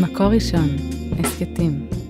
מקור 0.00 0.26
ראשון, 0.26 0.68
הסכתים. 1.18 2.03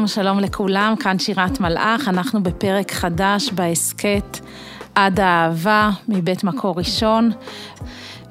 שלום, 0.00 0.08
שלום 0.08 0.40
לכולם, 0.40 0.94
כאן 1.00 1.18
שירת 1.18 1.60
מלאך, 1.60 2.08
אנחנו 2.08 2.42
בפרק 2.42 2.92
חדש 2.92 3.50
בהסכת 3.50 4.38
עד 4.94 5.20
האהבה 5.20 5.90
מבית 6.08 6.44
מקור 6.44 6.74
ראשון, 6.78 7.30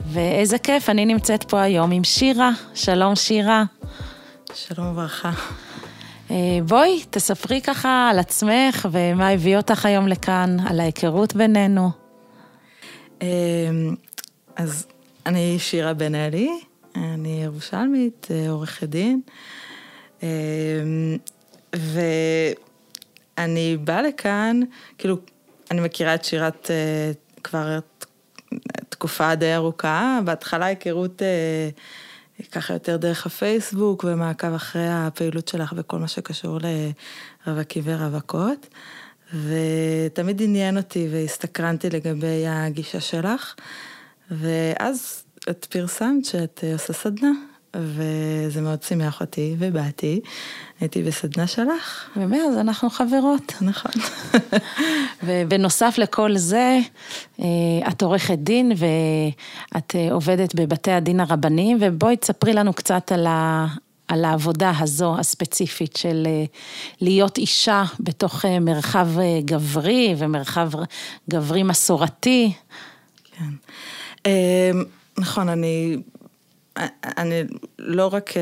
ואיזה 0.05 0.57
כיף, 0.57 0.89
אני 0.89 1.05
נמצאת 1.05 1.43
פה 1.43 1.61
היום 1.61 1.91
עם 1.91 2.03
שירה, 2.03 2.51
שלום 2.73 3.15
שירה. 3.15 3.63
שלום 4.53 4.87
וברכה. 4.87 5.31
אה, 6.31 6.35
בואי, 6.67 7.03
תספרי 7.09 7.61
ככה 7.61 8.09
על 8.11 8.19
עצמך 8.19 8.87
ומה 8.91 9.29
הביא 9.29 9.57
אותך 9.57 9.85
היום 9.85 10.07
לכאן, 10.07 10.57
על 10.69 10.79
ההיכרות 10.79 11.35
בינינו. 11.35 11.89
אה, 13.21 13.27
אז 14.55 14.87
אני 15.25 15.59
שירה 15.59 15.93
בן 15.93 16.15
אלי, 16.15 16.49
אני 16.95 17.41
ירושלמית, 17.43 18.27
אה, 18.31 18.49
עורכת 18.49 18.83
דין. 18.83 19.21
ואני 21.75 23.77
באה 23.77 24.01
לכאן, 24.01 24.59
כאילו, 24.97 25.17
אני 25.71 25.81
מכירה 25.81 26.15
את 26.15 26.23
שירת 26.23 26.71
אה, 26.71 27.11
כבר 27.43 27.79
תקופה 28.89 29.35
די 29.35 29.55
ארוכה, 29.55 30.19
בהתחלה 30.25 30.65
היכרות 30.65 31.21
אה, 31.21 31.69
ככה 32.51 32.73
יותר 32.73 32.97
דרך 32.97 33.25
הפייסבוק 33.25 34.03
ומעקב 34.03 34.53
אחרי 34.53 34.87
הפעילות 34.89 35.47
שלך 35.47 35.73
וכל 35.77 35.97
מה 35.97 36.07
שקשור 36.07 36.59
לרווקים 37.47 37.83
ורווקות. 37.85 38.67
ותמיד 39.33 40.41
עניין 40.41 40.77
אותי 40.77 41.07
והסתקרנתי 41.11 41.89
לגבי 41.89 42.47
הגישה 42.47 42.99
שלך, 42.99 43.55
ואז 44.31 45.23
את 45.49 45.67
פרסמת 45.69 46.25
שאת 46.25 46.63
עושה 46.73 46.93
סדנה. 46.93 47.31
וזה 47.75 48.61
מאוד 48.61 48.83
שימח 48.83 49.21
אותי, 49.21 49.55
ובאתי, 49.59 50.21
הייתי 50.79 51.03
בסדנה 51.03 51.47
שלך. 51.47 52.09
ומאז 52.17 52.57
אנחנו 52.57 52.89
חברות. 52.89 53.53
נכון. 53.61 53.91
ובנוסף 55.23 55.95
לכל 55.97 56.37
זה, 56.37 56.79
אה, 57.39 57.45
את 57.89 58.03
עורכת 58.03 58.37
דין 58.37 58.71
ואת 58.75 59.95
אה, 59.95 60.13
עובדת 60.13 60.55
בבתי 60.55 60.91
הדין 60.91 61.19
הרבניים, 61.19 61.77
ובואי 61.81 62.17
תספרי 62.17 62.53
לנו 62.53 62.73
קצת 62.73 63.11
על, 63.11 63.27
ה, 63.27 63.67
על 64.07 64.25
העבודה 64.25 64.71
הזו 64.79 65.19
הספציפית 65.19 65.95
של 65.95 66.23
אה, 66.27 66.43
להיות 67.01 67.37
אישה 67.37 67.83
בתוך 67.99 68.45
מרחב 68.45 69.07
גברי 69.45 70.15
ומרחב 70.17 70.71
גברי 71.29 71.63
מסורתי. 71.63 72.53
כן. 73.31 74.29
נכון, 75.17 75.49
אני 75.49 75.97
אני 77.17 77.43
לא 77.79 78.09
רק, 78.13 78.33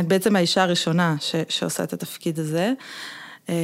את 0.00 0.08
בעצם 0.08 0.36
האישה 0.36 0.62
הראשונה 0.62 1.16
ש, 1.20 1.34
שעושה 1.48 1.84
את 1.84 1.92
התפקיד 1.92 2.38
הזה, 2.38 2.72
אמ, 3.48 3.54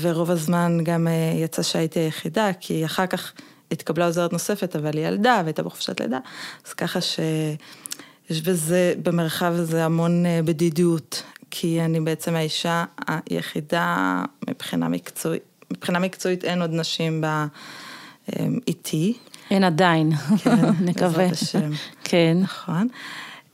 ורוב 0.00 0.30
הזמן 0.30 0.78
גם 0.82 1.08
אה, 1.08 1.12
יצא 1.36 1.62
שהייתי 1.62 1.98
היחידה, 2.00 2.50
כי 2.60 2.84
אחר 2.84 3.06
כך 3.06 3.32
התקבלה 3.70 4.06
עוזרת 4.06 4.32
נוספת, 4.32 4.76
אבל 4.76 4.96
היא 4.96 5.06
ילדה 5.06 5.40
והייתה 5.44 5.62
בחופשת 5.62 6.00
לידה, 6.00 6.18
אז 6.66 6.72
ככה 6.72 7.00
שיש 7.00 8.40
בזה, 8.42 8.94
במרחב 9.02 9.52
הזה 9.56 9.84
המון 9.84 10.26
אה, 10.26 10.40
בדידות, 10.44 11.22
כי 11.50 11.80
אני 11.80 12.00
בעצם 12.00 12.34
האישה 12.34 12.84
היחידה 13.06 14.22
מבחינה 14.50 14.88
מקצועית, 14.88 15.42
מבחינה 15.70 15.98
מקצועית 15.98 16.44
אין 16.44 16.62
עוד 16.62 16.70
נשים 16.72 17.20
ב... 17.20 17.26
אמ, 17.26 18.58
איתי. 18.66 19.18
אין 19.50 19.64
עדיין, 19.64 20.12
כן, 20.14 20.50
נקווה. 20.86 21.08
בעזרת 21.08 21.32
השם. 21.32 21.70
כן. 22.04 22.36
נכון. 22.40 22.88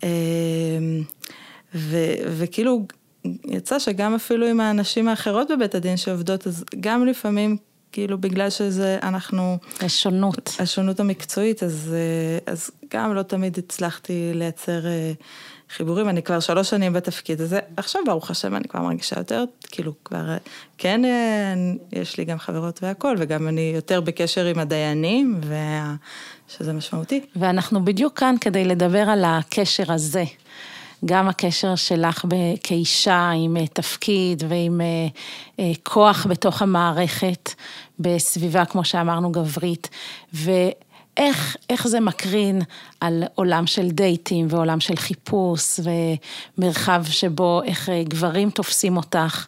אמ, 0.03 0.09
ו, 1.75 1.97
וכאילו, 2.29 2.87
יצא 3.45 3.79
שגם 3.79 4.15
אפילו 4.15 4.47
עם 4.47 4.61
הנשים 4.61 5.09
האחרות 5.09 5.51
בבית 5.51 5.75
הדין 5.75 5.97
שעובדות, 5.97 6.47
אז 6.47 6.65
גם 6.81 7.07
לפעמים, 7.07 7.57
כאילו, 7.93 8.19
בגלל 8.19 8.51
שזה, 8.51 8.99
אנחנו... 9.03 9.59
השונות. 9.81 10.57
השונות 10.59 11.01
המקצועית, 11.01 11.63
אז, 11.63 11.95
אז 12.47 12.71
גם 12.95 13.15
לא 13.15 13.23
תמיד 13.23 13.59
הצלחתי 13.59 14.31
לייצר 14.35 14.87
אה, 14.87 15.13
חיבורים, 15.77 16.09
אני 16.09 16.23
כבר 16.23 16.41
שלוש 16.41 16.71
שנים 16.71 16.93
בתפקיד 16.93 17.41
הזה, 17.41 17.59
עכשיו 17.77 18.03
ברוך 18.07 18.31
השם 18.31 18.57
אני 18.57 18.69
כבר 18.69 18.81
מרגישה 18.81 19.21
יותר, 19.21 19.45
כאילו 19.71 19.93
כבר, 20.05 20.37
כן, 20.79 21.05
אה, 21.05 21.55
יש 21.93 22.17
לי 22.17 22.25
גם 22.25 22.39
חברות 22.39 22.83
והכול, 22.83 23.17
וגם 23.19 23.49
אני 23.49 23.73
יותר 23.75 24.01
בקשר 24.01 24.45
עם 24.45 24.59
הדיינים, 24.59 25.41
וה... 25.43 25.95
שזה 26.49 26.73
משמעותי. 26.73 27.21
ואנחנו 27.37 27.85
בדיוק 27.85 28.19
כאן 28.19 28.35
כדי 28.41 28.65
לדבר 28.65 29.11
על 29.11 29.25
הקשר 29.27 29.93
הזה. 29.93 30.25
גם 31.05 31.29
הקשר 31.29 31.75
שלך 31.75 32.25
כאישה 32.63 33.31
עם 33.31 33.57
אה, 33.57 33.67
תפקיד 33.67 34.43
ועם 34.49 34.81
אה, 35.59 35.73
כוח 35.83 36.27
בתוך 36.27 36.63
המערכת, 36.63 37.51
בסביבה, 37.99 38.65
כמו 38.65 38.85
שאמרנו, 38.85 39.33
גברית, 39.33 39.89
ו... 40.35 40.51
איך, 41.17 41.57
איך 41.71 41.89
זה 41.89 42.01
מקרין 42.01 42.63
על 43.01 43.25
עולם 43.35 43.67
של 43.67 43.91
דייטים 43.91 44.47
ועולם 44.51 44.81
של 44.81 44.97
חיפוש 44.97 45.81
ומרחב 46.59 47.05
שבו 47.09 47.63
איך 47.65 47.89
אה, 47.89 48.03
גברים 48.05 48.51
תופסים 48.51 48.97
אותך. 48.97 49.47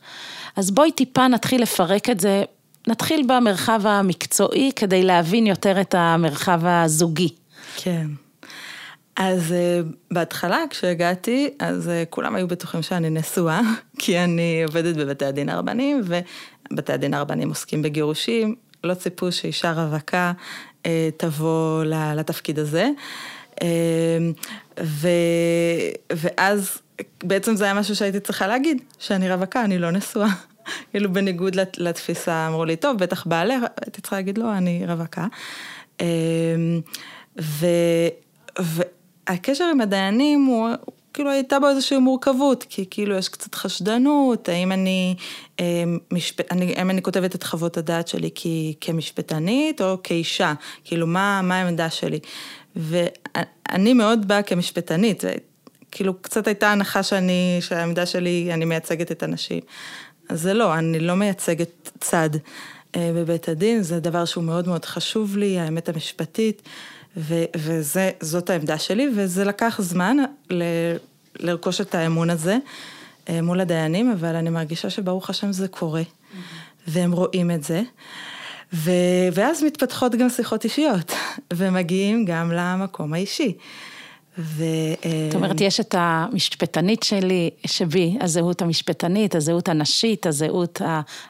אז 0.56 0.70
בואי 0.70 0.92
טיפה 0.92 1.28
נתחיל 1.28 1.62
לפרק 1.62 2.10
את 2.10 2.20
זה, 2.20 2.44
נתחיל 2.86 3.26
במרחב 3.26 3.86
המקצועי 3.86 4.72
כדי 4.76 5.02
להבין 5.02 5.46
יותר 5.46 5.80
את 5.80 5.94
המרחב 5.98 6.60
הזוגי. 6.64 7.28
כן. 7.76 8.06
אז 9.16 9.50
uh, 9.50 9.94
בהתחלה 10.10 10.64
כשהגעתי, 10.70 11.50
אז 11.58 11.86
uh, 11.86 12.10
כולם 12.10 12.34
היו 12.34 12.48
בטוחים 12.48 12.82
שאני 12.82 13.10
נשואה, 13.10 13.60
כי 14.00 14.18
אני 14.18 14.62
עובדת 14.66 14.96
בבתי 14.96 15.24
הדין 15.24 15.48
הרבניים, 15.48 16.00
ובתי 16.04 16.92
הדין 16.92 17.14
הרבניים 17.14 17.48
עוסקים 17.48 17.82
בגירושים, 17.82 18.54
לא 18.84 18.94
ציפו 18.94 19.32
שאישה 19.32 19.72
רווקה 19.72 20.32
תבוא 21.16 21.84
לתפקיד 21.84 22.58
הזה. 22.58 22.88
אה, 23.62 24.18
ו, 24.80 25.08
ואז 26.12 26.78
בעצם 27.22 27.56
זה 27.56 27.64
היה 27.64 27.74
משהו 27.74 27.96
שהייתי 27.96 28.20
צריכה 28.20 28.46
להגיד, 28.46 28.82
שאני 28.98 29.32
רווקה, 29.32 29.64
אני 29.64 29.78
לא 29.78 29.90
נשואה. 29.90 30.28
כאילו 30.90 31.12
בניגוד 31.12 31.56
לתפיסה, 31.78 32.46
אמרו 32.48 32.64
לי, 32.64 32.76
טוב, 32.76 32.98
בטח 32.98 33.26
בעלך, 33.26 33.64
הייתי 33.84 34.00
צריכה 34.00 34.16
להגיד, 34.16 34.38
לא, 34.38 34.52
אני 34.52 34.82
רווקה. 34.86 35.26
אה, 36.00 36.06
והקשר 38.58 39.64
עם 39.64 39.80
הדיינים 39.80 40.44
הוא, 40.44 40.68
כאילו 41.14 41.30
הייתה 41.30 41.58
בו 41.58 41.68
איזושהי 41.68 41.98
מורכבות, 41.98 42.64
כי 42.68 42.84
כאילו 42.90 43.16
יש 43.16 43.28
קצת 43.28 43.54
חשדנות, 43.54 44.48
האם 44.48 44.72
אני, 44.72 45.14
אה, 45.60 45.84
משפ... 46.12 46.52
אני, 46.52 46.74
האם 46.76 46.90
אני 46.90 47.02
כותבת 47.02 47.34
את 47.34 47.42
חוות 47.42 47.76
הדעת 47.76 48.08
שלי 48.08 48.30
כ... 48.34 48.46
כמשפטנית 48.80 49.80
או 49.80 49.96
כאישה, 50.02 50.54
כאילו 50.84 51.06
מה, 51.06 51.40
מה 51.42 51.60
העמדה 51.60 51.90
שלי. 51.90 52.18
ואני 52.76 53.92
מאוד 53.94 54.28
באה 54.28 54.42
כמשפטנית, 54.42 55.24
כאילו 55.90 56.22
קצת 56.22 56.46
הייתה 56.46 56.72
הנחה 56.72 57.02
שאני, 57.02 57.58
שהעמדה 57.60 58.06
שלי, 58.06 58.50
אני 58.52 58.64
מייצגת 58.64 59.12
את 59.12 59.22
הנשים. 59.22 59.60
אז 60.28 60.42
זה 60.42 60.54
לא, 60.54 60.74
אני 60.74 61.00
לא 61.00 61.14
מייצגת 61.14 61.90
צד 62.00 62.30
אה, 62.96 63.10
בבית 63.14 63.48
הדין, 63.48 63.82
זה 63.82 64.00
דבר 64.00 64.24
שהוא 64.24 64.44
מאוד 64.44 64.68
מאוד 64.68 64.84
חשוב 64.84 65.36
לי, 65.36 65.58
האמת 65.58 65.88
המשפטית. 65.88 66.62
וזאת 67.16 68.50
העמדה 68.50 68.78
שלי, 68.78 69.08
וזה 69.16 69.44
לקח 69.44 69.80
זמן 69.82 70.16
ל, 70.50 70.62
לרכוש 71.36 71.80
את 71.80 71.94
האמון 71.94 72.30
הזה 72.30 72.56
אה, 73.28 73.42
מול 73.42 73.60
הדיינים, 73.60 74.10
אבל 74.10 74.36
אני 74.36 74.50
מרגישה 74.50 74.90
שברוך 74.90 75.30
השם 75.30 75.52
זה 75.52 75.68
קורה. 75.68 76.02
והם 76.86 77.12
רואים 77.12 77.50
את 77.50 77.64
זה. 77.64 77.82
ו, 78.72 78.90
ואז 79.32 79.62
מתפתחות 79.62 80.14
גם 80.14 80.28
שיחות 80.28 80.64
אישיות, 80.64 81.12
ומגיעים 81.52 82.24
גם 82.24 82.52
למקום 82.52 83.14
האישי. 83.14 83.56
ו... 84.38 84.64
זאת 85.26 85.34
אומרת, 85.34 85.60
יש 85.60 85.80
את 85.80 85.94
המשפטנית 85.98 87.02
שלי, 87.02 87.50
שבי, 87.66 88.16
הזהות 88.20 88.62
המשפטנית, 88.62 89.34
הזהות 89.34 89.68
הנשית, 89.68 90.26
הזהות, 90.26 90.80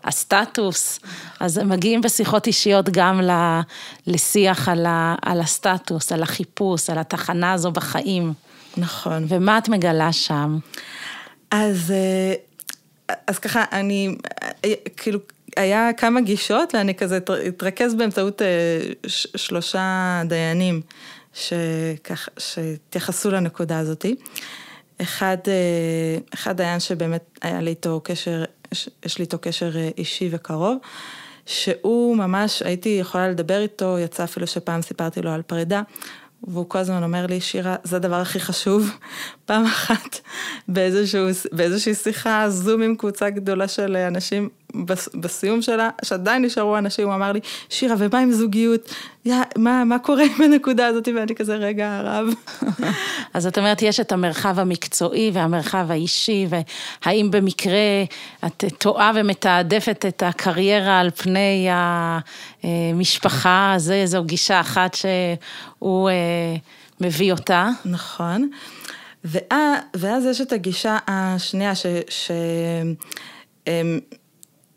הסטטוס, 0.04 1.00
אז 1.40 1.58
מגיעים 1.58 2.00
בשיחות 2.00 2.46
אישיות 2.46 2.88
גם 2.88 3.20
לשיח 4.06 4.68
על, 4.68 4.86
ה, 4.86 5.14
על 5.22 5.40
הסטטוס, 5.40 6.12
על 6.12 6.22
החיפוש, 6.22 6.90
על 6.90 6.98
התחנה 6.98 7.52
הזו 7.52 7.70
בחיים. 7.70 8.32
נכון. 8.76 9.26
ומה 9.28 9.58
את 9.58 9.68
מגלה 9.68 10.12
שם? 10.12 10.58
אז, 11.50 11.92
אז 13.26 13.38
ככה, 13.38 13.64
אני, 13.72 14.16
כאילו, 14.96 15.18
היה 15.56 15.90
כמה 15.96 16.20
גישות, 16.20 16.74
ואני 16.74 16.94
כזה 16.94 17.18
אתרכז 17.48 17.94
באמצעות 17.94 18.42
שלושה 19.36 20.22
דיינים 20.26 20.80
שכך, 21.34 22.28
שהתייחסו 22.38 23.30
לנקודה 23.30 23.78
הזאתי. 23.78 24.16
אחד, 25.02 25.36
אחד 26.34 26.56
דיין 26.56 26.80
שבאמת 26.80 27.38
היה 27.42 27.60
לי 27.60 27.70
איתו 27.70 28.00
קשר, 28.04 28.44
יש 28.72 29.18
לי 29.18 29.22
איתו 29.22 29.38
קשר 29.40 29.70
אישי 29.98 30.28
וקרוב. 30.32 30.78
שהוא 31.46 32.16
ממש, 32.16 32.62
הייתי 32.62 32.88
יכולה 32.88 33.28
לדבר 33.28 33.60
איתו, 33.60 33.98
יצא 33.98 34.24
אפילו 34.24 34.46
שפעם 34.46 34.82
סיפרתי 34.82 35.22
לו 35.22 35.30
על 35.30 35.42
פרידה, 35.42 35.82
והוא 36.48 36.68
כל 36.68 36.78
הזמן 36.78 37.02
אומר 37.02 37.26
לי, 37.26 37.40
שירה, 37.40 37.76
זה 37.84 37.96
הדבר 37.96 38.20
הכי 38.20 38.40
חשוב. 38.40 38.90
פעם 39.46 39.64
אחת 39.64 40.20
באיזשהו, 40.68 41.26
באיזושהי 41.52 41.94
שיחה, 41.94 42.50
זום 42.50 42.82
עם 42.82 42.96
קבוצה 42.96 43.30
גדולה 43.30 43.68
של 43.68 43.96
אנשים 43.96 44.48
בסיום 45.14 45.62
שלה, 45.62 45.90
שעדיין 46.04 46.44
נשארו 46.44 46.78
אנשים, 46.78 47.06
הוא 47.06 47.14
אמר 47.14 47.32
לי, 47.32 47.40
שירה, 47.68 47.96
ומה 47.98 48.18
עם 48.18 48.32
זוגיות? 48.32 48.94
יא, 49.24 49.36
מה, 49.56 49.84
מה 49.84 49.98
קורה 49.98 50.24
עם 50.24 50.42
הנקודה 50.44 50.86
הזאת? 50.86 51.08
ואני 51.16 51.34
כזה, 51.34 51.56
רגע, 51.56 51.96
הרב. 51.96 52.26
אז 53.34 53.46
את 53.46 53.58
אומרת, 53.58 53.82
יש 53.82 54.00
את 54.00 54.12
המרחב 54.12 54.58
המקצועי 54.58 55.30
והמרחב 55.34 55.86
האישי, 55.90 56.46
והאם 56.48 57.28
במקרה 57.30 58.04
את 58.46 58.64
טועה 58.78 59.12
ומתעדפת 59.14 60.04
את 60.08 60.22
הקריירה 60.22 61.00
על 61.00 61.10
פני 61.10 61.68
המשפחה, 62.62 63.74
זה, 63.76 64.02
זו 64.06 64.24
גישה 64.24 64.60
אחת 64.60 64.94
שהוא 64.94 66.10
אה, 66.10 66.56
מביא 67.00 67.32
אותה. 67.32 67.68
נכון. 67.84 68.48
ואז 69.94 70.26
יש 70.30 70.40
את 70.40 70.52
הגישה 70.52 70.98
השנייה, 71.08 71.74
ש... 71.74 71.86
ש... 72.08 72.30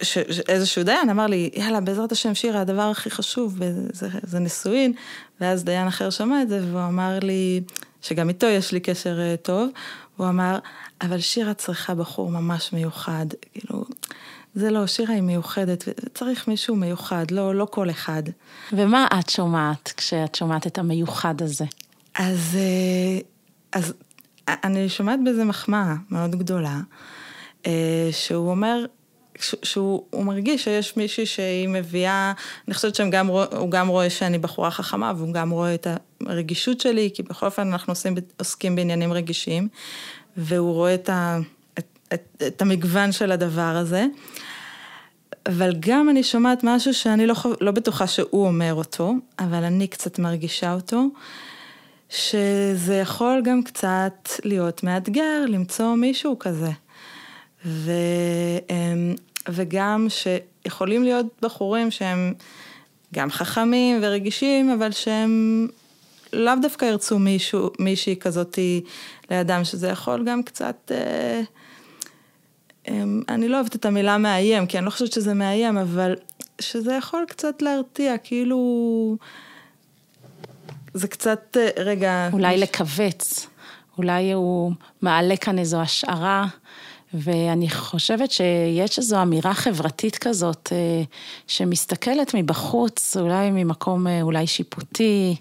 אמ, 0.01 0.05
שאיזשהו 0.05 0.83
דיין 0.83 1.09
אמר 1.09 1.27
לי, 1.27 1.49
יאללה, 1.53 1.81
בעזרת 1.81 2.11
השם, 2.11 2.35
שירה, 2.35 2.61
הדבר 2.61 2.81
הכי 2.81 3.09
חשוב 3.09 3.57
זה, 3.93 4.07
זה 4.23 4.39
נישואין, 4.39 4.93
ואז 5.41 5.63
דיין 5.63 5.87
אחר 5.87 6.09
שמע 6.09 6.41
את 6.41 6.49
זה, 6.49 6.61
והוא 6.71 6.81
אמר 6.81 7.19
לי, 7.21 7.61
שגם 8.01 8.29
איתו 8.29 8.47
יש 8.47 8.71
לי 8.71 8.79
קשר 8.79 9.19
אה, 9.19 9.35
טוב, 9.41 9.69
הוא 10.17 10.27
אמר, 10.27 10.59
אבל 11.01 11.19
שירה 11.19 11.53
צריכה 11.53 11.95
בחור 11.95 12.29
ממש 12.31 12.73
מיוחד, 12.73 13.25
כאילו, 13.53 13.85
זה 14.55 14.71
לא, 14.71 14.87
שירה 14.87 15.13
היא 15.13 15.21
מיוחדת, 15.21 15.83
וצריך 15.87 16.47
מישהו 16.47 16.75
מיוחד, 16.75 17.31
לא, 17.31 17.55
לא 17.55 17.67
כל 17.71 17.89
אחד. 17.89 18.23
ומה 18.73 19.07
את 19.19 19.29
שומעת 19.29 19.93
כשאת 19.97 20.35
שומעת 20.35 20.67
את 20.67 20.77
המיוחד 20.77 21.41
הזה? 21.41 21.65
אז, 22.15 22.55
אה, 22.55 23.19
אז 23.71 23.93
אני 24.47 24.89
שומעת 24.89 25.19
בזה 25.25 25.45
מחמאה 25.45 25.93
מאוד 26.09 26.35
גדולה, 26.35 26.79
אה, 27.65 28.09
שהוא 28.11 28.51
אומר, 28.51 28.85
שהוא 29.41 30.25
מרגיש 30.25 30.63
שיש 30.63 30.97
מישהי 30.97 31.25
שהיא 31.25 31.69
מביאה, 31.69 32.33
אני 32.67 32.73
חושבת 32.73 32.95
שהוא 32.95 33.09
גם, 33.09 33.29
גם 33.69 33.87
רואה 33.87 34.09
שאני 34.09 34.37
בחורה 34.37 34.71
חכמה, 34.71 35.13
והוא 35.17 35.33
גם 35.33 35.49
רואה 35.49 35.73
את 35.73 35.87
הרגישות 36.25 36.79
שלי, 36.79 37.09
כי 37.13 37.23
בכל 37.23 37.45
אופן 37.45 37.67
אנחנו 37.67 37.91
עושים, 37.91 38.15
עוסקים 38.37 38.75
בעניינים 38.75 39.13
רגישים, 39.13 39.67
והוא 40.37 40.73
רואה 40.73 40.93
את, 40.93 41.09
ה, 41.09 41.37
את, 41.79 41.85
את, 42.13 42.43
את 42.47 42.61
המגוון 42.61 43.11
של 43.11 43.31
הדבר 43.31 43.61
הזה. 43.61 44.05
אבל 45.45 45.73
גם 45.79 46.09
אני 46.09 46.23
שומעת 46.23 46.63
משהו 46.63 46.93
שאני 46.93 47.27
לא, 47.27 47.35
לא 47.61 47.71
בטוחה 47.71 48.07
שהוא 48.07 48.47
אומר 48.47 48.73
אותו, 48.73 49.13
אבל 49.39 49.63
אני 49.63 49.87
קצת 49.87 50.19
מרגישה 50.19 50.73
אותו, 50.73 51.03
שזה 52.09 52.95
יכול 52.95 53.41
גם 53.43 53.63
קצת 53.63 54.29
להיות 54.43 54.83
מאתגר 54.83 55.45
למצוא 55.47 55.95
מישהו 55.95 56.39
כזה. 56.39 56.71
ו, 57.65 57.91
אמ, 58.69 59.15
וגם 59.49 60.07
שיכולים 60.09 61.03
להיות 61.03 61.25
בחורים 61.41 61.91
שהם 61.91 62.33
גם 63.13 63.31
חכמים 63.31 63.99
ורגישים, 64.01 64.69
אבל 64.69 64.91
שהם 64.91 65.67
לאו 66.33 66.53
דווקא 66.61 66.85
ירצו 66.85 67.19
מישהו, 67.19 67.69
מישהי 67.79 68.15
כזאתי 68.15 68.83
לידם, 69.31 69.63
שזה 69.63 69.87
יכול 69.87 70.23
גם 70.25 70.43
קצת... 70.43 70.91
אה, 70.91 71.41
אמ, 72.87 73.21
אני 73.29 73.47
לא 73.47 73.55
אוהבת 73.55 73.75
את 73.75 73.85
המילה 73.85 74.17
מאיים, 74.17 74.65
כי 74.65 74.77
אני 74.77 74.85
לא 74.85 74.91
חושבת 74.91 75.11
שזה 75.11 75.33
מאיים, 75.33 75.77
אבל 75.77 76.15
שזה 76.61 76.93
יכול 76.93 77.25
קצת 77.27 77.61
להרתיע, 77.61 78.17
כאילו... 78.17 79.17
זה 80.93 81.07
קצת, 81.07 81.57
אה, 81.59 81.83
רגע... 81.83 82.29
אולי 82.33 82.55
מש... 82.55 82.61
לכווץ, 82.61 83.47
אולי 83.97 84.31
הוא 84.31 84.71
מעלה 85.01 85.37
כאן 85.37 85.59
איזו 85.59 85.81
השערה 85.81 86.45
ואני 87.13 87.69
חושבת 87.69 88.31
שיש 88.31 88.97
איזו 88.97 89.21
אמירה 89.21 89.53
חברתית 89.53 90.17
כזאת, 90.17 90.69
אה, 90.71 91.03
שמסתכלת 91.47 92.33
מבחוץ, 92.33 93.17
אולי 93.17 93.51
ממקום 93.51 94.07
אה, 94.07 94.21
אולי 94.21 94.47
שיפוטי, 94.47 95.35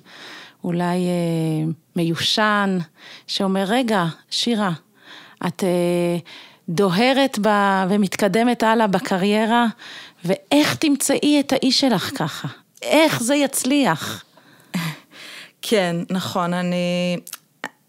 אולי 0.65 1.07
אה, 1.07 1.73
מיושן, 1.97 2.79
שאומר, 3.27 3.65
רגע, 3.67 4.05
שירה, 4.31 4.73
את 5.47 5.65
דוהרת 6.69 7.39
בה 7.39 7.87
ומתקדמת 7.91 8.63
הלאה 8.63 8.87
בקריירה, 8.87 9.67
ואיך 10.25 10.75
תמצאי 10.75 11.41
את 11.41 11.53
האיש 11.53 11.81
שלך 11.81 12.11
ככה? 12.19 12.49
איך 12.83 13.23
זה 13.23 13.35
יצליח? 13.35 14.25
כן, 15.63 15.97
נכון, 16.11 16.55
אני... 16.55 17.17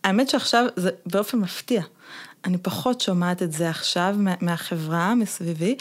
האמת 0.04 0.30
שעכשיו 0.30 0.66
זה 0.76 0.90
באופן 1.06 1.38
מפתיע. 1.38 1.82
אני 2.46 2.58
פחות 2.58 3.02
שומעת 3.02 3.44
את 3.44 3.52
זה 3.52 3.70
עכשיו 3.70 4.16
מהחברה 4.42 5.16
מסביבי. 5.16 5.78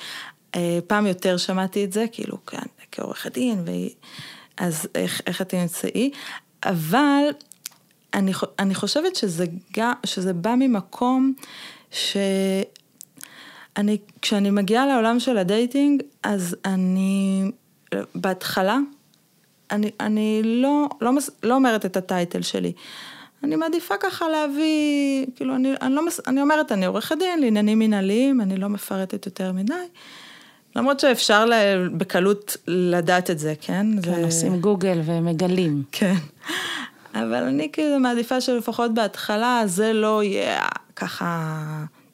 אה, 0.55 0.79
פעם 0.87 1.07
יותר 1.07 1.37
שמעתי 1.37 1.85
את 1.85 1.93
זה, 1.93 2.05
כאילו, 2.13 2.47
כן, 2.47 2.67
כעורכת 2.93 3.33
דין, 3.33 3.61
ו... 3.67 3.71
אז 4.57 4.89
איך, 4.95 5.21
איך 5.27 5.43
את 5.43 5.49
תמצאי? 5.49 6.11
אבל 6.65 7.25
אני, 8.15 8.33
אני 8.59 8.75
חושבת 8.75 9.17
שזה, 9.17 9.47
גם, 9.77 9.93
שזה 10.07 10.33
בא 10.33 10.55
ממקום 10.59 11.33
שאני, 11.91 12.39
כשאני 14.23 14.51
מגיעה 14.51 14.87
לעולם 14.87 15.21
של 15.21 15.39
ה 15.39 15.47
dating, 15.47 16.03
אז 16.23 16.57
אני, 16.65 17.51
בהתחלה, 18.15 18.79
אני, 19.71 19.91
אני 20.01 20.41
לא, 20.45 20.89
לא, 21.01 21.11
לא 21.43 21.55
אומרת 21.55 21.87
את 21.87 21.97
ה 21.97 22.05
title 22.05 22.43
שלי. 22.43 22.73
אני 23.45 23.57
מעדיפה 23.57 23.95
ככה 24.01 24.29
להביא, 24.29 25.27
כאילו, 25.37 25.57
אני, 25.57 25.73
אני 25.83 25.95
לא, 25.95 26.03
אני 26.27 26.43
אומרת, 26.43 26.73
אני 26.73 26.87
עורכת 26.87 27.17
דין 27.19 27.41
לעניינים 27.41 27.79
מנהליים, 27.79 28.41
אני 28.41 28.57
לא 28.57 28.69
מפרטת 28.69 29.27
יותר 29.27 29.53
מדי. 29.53 29.75
למרות 30.77 31.01
שאפשר 31.01 31.45
לה, 31.45 31.57
בקלות 31.97 32.57
לדעת 32.67 33.31
את 33.31 33.39
זה, 33.39 33.55
כן? 33.61 33.87
כן, 34.03 34.15
זה... 34.15 34.25
עושים 34.25 34.61
גוגל 34.61 35.01
ומגלים. 35.05 35.83
כן. 35.93 36.15
אבל 37.15 37.43
אני 37.43 37.69
כאילו 37.73 37.99
מעדיפה 37.99 38.41
שלפחות 38.41 38.95
בהתחלה 38.95 39.63
זה 39.67 39.93
לא 39.93 40.23
יהיה 40.23 40.69
ככה 40.97 41.59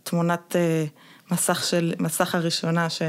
תמונת 0.02 0.56
אה, 0.56 0.84
מסך 1.30 1.64
של, 1.64 1.94
מסך 1.98 2.34
הראשונה 2.34 2.90
ש... 2.90 3.02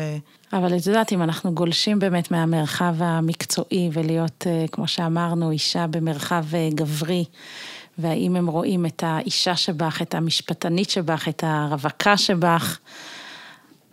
אבל 0.53 0.77
את 0.77 0.87
יודעת, 0.87 1.11
אם 1.11 1.21
אנחנו 1.21 1.53
גולשים 1.53 1.99
באמת 1.99 2.31
מהמרחב 2.31 2.95
המקצועי 2.99 3.89
ולהיות, 3.93 4.47
אה, 4.47 4.65
כמו 4.71 4.87
שאמרנו, 4.87 5.51
אישה 5.51 5.87
במרחב 5.87 6.45
אה, 6.53 6.69
גברי, 6.73 7.25
והאם 7.97 8.35
הם 8.35 8.47
רואים 8.47 8.85
את 8.85 9.03
האישה 9.05 9.55
שבך, 9.55 10.01
את 10.01 10.15
המשפטנית 10.15 10.89
שבך, 10.89 11.27
את 11.27 11.43
הרווקה 11.47 12.17
שבך. 12.17 12.79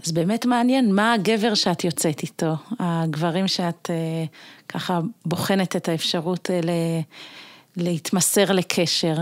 אז 0.06 0.12
באמת 0.12 0.46
מעניין 0.46 0.94
מה 0.94 1.12
הגבר 1.12 1.54
שאת 1.54 1.84
יוצאת 1.84 2.22
איתו, 2.22 2.54
הגברים 2.78 3.48
שאת 3.48 3.90
אה, 3.90 4.24
ככה 4.68 5.00
בוחנת 5.26 5.76
את 5.76 5.88
האפשרות 5.88 6.50
אה, 6.50 6.60
להתמסר 7.76 8.52
לקשר. 8.52 9.14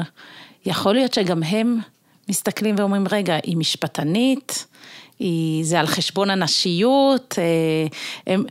יכול 0.67 0.95
להיות 0.95 1.15
שגם 1.15 1.43
הם 1.43 1.79
מסתכלים 2.29 2.75
ואומרים, 2.79 3.05
רגע, 3.11 3.37
היא 3.43 3.57
משפטנית, 3.57 4.67
היא, 5.19 5.65
זה 5.65 5.81
על 5.81 5.87
חשבון 5.87 6.31
הנשיות, 6.31 7.35
אה, 7.39 7.87
הם, 8.27 8.45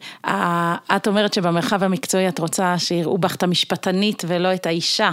את 0.95 1.07
אומרת 1.07 1.33
שבמרחב 1.33 1.83
המקצועי 1.83 2.27
את 2.27 2.39
רוצה 2.39 2.79
שיראו 2.79 3.17
בך 3.17 3.35
את 3.35 3.43
המשפטנית 3.43 4.23
ולא 4.27 4.53
את 4.53 4.65
האישה. 4.65 5.11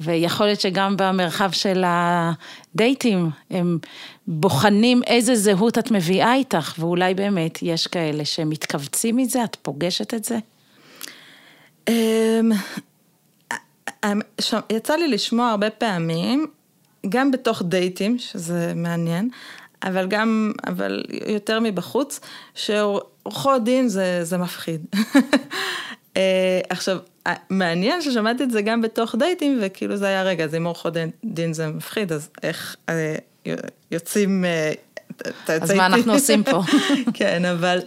ויכול 0.00 0.46
להיות 0.46 0.60
שגם 0.60 0.94
במרחב 0.98 1.50
של 1.50 1.84
הדייטים, 1.86 3.30
הם 3.50 3.78
בוחנים 4.26 5.02
איזה 5.06 5.34
זהות 5.34 5.78
את 5.78 5.90
מביאה 5.90 6.34
איתך, 6.34 6.74
ואולי 6.78 7.14
באמת 7.14 7.58
יש 7.62 7.86
כאלה 7.86 8.24
שמתכווצים 8.24 9.16
מזה, 9.16 9.44
את 9.44 9.56
פוגשת 9.62 10.14
את 10.14 10.24
זה? 10.24 10.38
אמ, 11.88 12.52
אמ, 14.04 14.20
יצא 14.72 14.94
לי 14.94 15.08
לשמוע 15.08 15.50
הרבה 15.50 15.70
פעמים, 15.70 16.46
גם 17.08 17.30
בתוך 17.30 17.62
דייטים, 17.62 18.18
שזה 18.18 18.72
מעניין, 18.76 19.28
אבל 19.82 20.06
גם, 20.06 20.52
אבל 20.66 21.02
יותר 21.26 21.60
מבחוץ, 21.60 22.20
שעורכות 22.54 23.64
דין 23.64 23.88
זה, 23.88 24.24
זה 24.24 24.38
מפחיד. 24.38 24.86
אה, 26.16 26.60
עכשיו, 26.68 26.98
מעניין 27.50 28.02
ששמעתי 28.02 28.42
את 28.42 28.50
זה 28.50 28.62
גם 28.62 28.80
בתוך 28.80 29.14
דייטים, 29.14 29.58
וכאילו 29.62 29.96
זה 29.96 30.06
היה, 30.06 30.22
רגע, 30.22 30.44
אז 30.44 30.54
אם 30.54 30.64
עורכות 30.64 30.94
דין 31.24 31.52
זה 31.52 31.68
מפחיד, 31.68 32.12
אז 32.12 32.28
איך, 32.42 32.76
אה, 32.88 33.14
יוצאים... 33.90 34.44
אז 35.48 35.70
מה 35.70 35.86
אנחנו 35.86 36.12
עושים 36.12 36.44
פה? 36.44 36.62
כן, 37.14 37.44
אבל... 37.44 37.80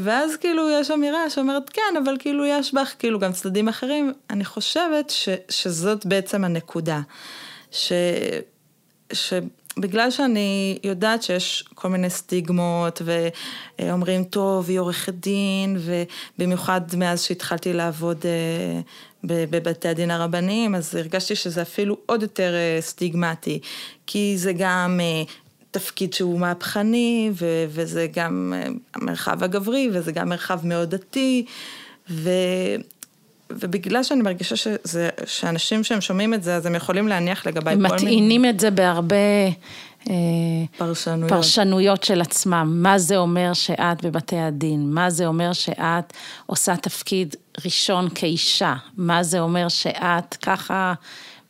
ואז 0.00 0.36
כאילו 0.36 0.70
יש 0.70 0.90
אמירה 0.90 1.30
שאומרת, 1.30 1.70
כן, 1.70 1.96
אבל 2.04 2.16
כאילו 2.18 2.46
יש 2.46 2.74
בך 2.74 2.94
כאילו 2.98 3.18
גם 3.18 3.32
צדדים 3.32 3.68
אחרים. 3.68 4.12
אני 4.30 4.44
חושבת 4.44 5.10
ש, 5.10 5.28
שזאת 5.48 6.06
בעצם 6.06 6.44
הנקודה. 6.44 7.00
ש, 7.70 7.92
שבגלל 9.78 10.10
שאני 10.10 10.78
יודעת 10.84 11.22
שיש 11.22 11.64
כל 11.74 11.88
מיני 11.88 12.10
סטיגמות, 12.10 13.02
ואומרים, 13.78 14.24
טוב, 14.24 14.68
היא 14.68 14.78
עורכת 14.78 15.14
דין, 15.14 15.76
ובמיוחד 15.80 16.80
מאז 16.96 17.22
שהתחלתי 17.22 17.72
לעבוד 17.72 18.24
אה, 18.24 18.80
בבתי 19.24 19.88
הדין 19.88 20.10
הרבניים, 20.10 20.74
אז 20.74 20.94
הרגשתי 20.94 21.36
שזה 21.36 21.62
אפילו 21.62 21.96
עוד 22.06 22.22
יותר 22.22 22.54
אה, 22.54 22.78
סטיגמטי, 22.80 23.60
כי 24.06 24.34
זה 24.38 24.52
גם 24.52 25.00
אה, 25.02 25.22
תפקיד 25.70 26.12
שהוא 26.12 26.40
מהפכני, 26.40 27.30
ו- 27.34 27.64
וזה 27.68 28.06
גם 28.12 28.52
המרחב 28.94 29.44
הגברי, 29.44 29.90
וזה 29.92 30.12
גם 30.12 30.28
מרחב 30.28 30.66
מאוד 30.66 30.90
דתי, 30.94 31.44
ו... 32.10 32.30
ובגלל 33.50 34.02
שאני 34.02 34.22
מרגישה 34.22 34.56
שזה, 34.56 35.08
שאנשים 35.26 35.84
שהם 35.84 36.00
שומעים 36.00 36.34
את 36.34 36.42
זה, 36.42 36.56
אז 36.56 36.66
הם 36.66 36.74
יכולים 36.74 37.08
להניח 37.08 37.46
לגביי 37.46 37.74
כל 37.74 37.82
מיני... 37.82 37.94
מטעינים 37.94 38.44
את 38.44 38.60
זה 38.60 38.70
בהרבה... 38.70 39.16
אה, 40.10 40.14
פרשנויות. 40.78 41.28
פרשנויות 41.28 42.04
של 42.04 42.20
עצמם. 42.20 42.78
מה 42.82 42.98
זה 42.98 43.16
אומר 43.16 43.52
שאת 43.52 44.04
בבתי 44.04 44.38
הדין? 44.38 44.90
מה 44.90 45.10
זה 45.10 45.26
אומר 45.26 45.52
שאת 45.52 46.12
עושה 46.46 46.76
תפקיד 46.76 47.36
ראשון 47.64 48.08
כאישה? 48.14 48.74
מה 48.96 49.22
זה 49.22 49.40
אומר 49.40 49.68
שאת 49.68 50.34
ככה 50.42 50.94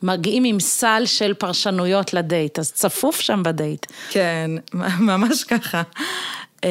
מגיעים 0.03 0.45
עם 0.45 0.61
סל 0.61 1.03
של 1.07 1.35
פרשנויות 1.35 2.15
לדייט, 2.15 2.59
אז 2.59 2.73
צפוף 2.73 3.21
שם 3.21 3.43
בדייט. 3.45 3.87
כן, 4.11 4.51
ממש 5.11 5.45
ככה. 5.45 5.83
אמ, 6.65 6.69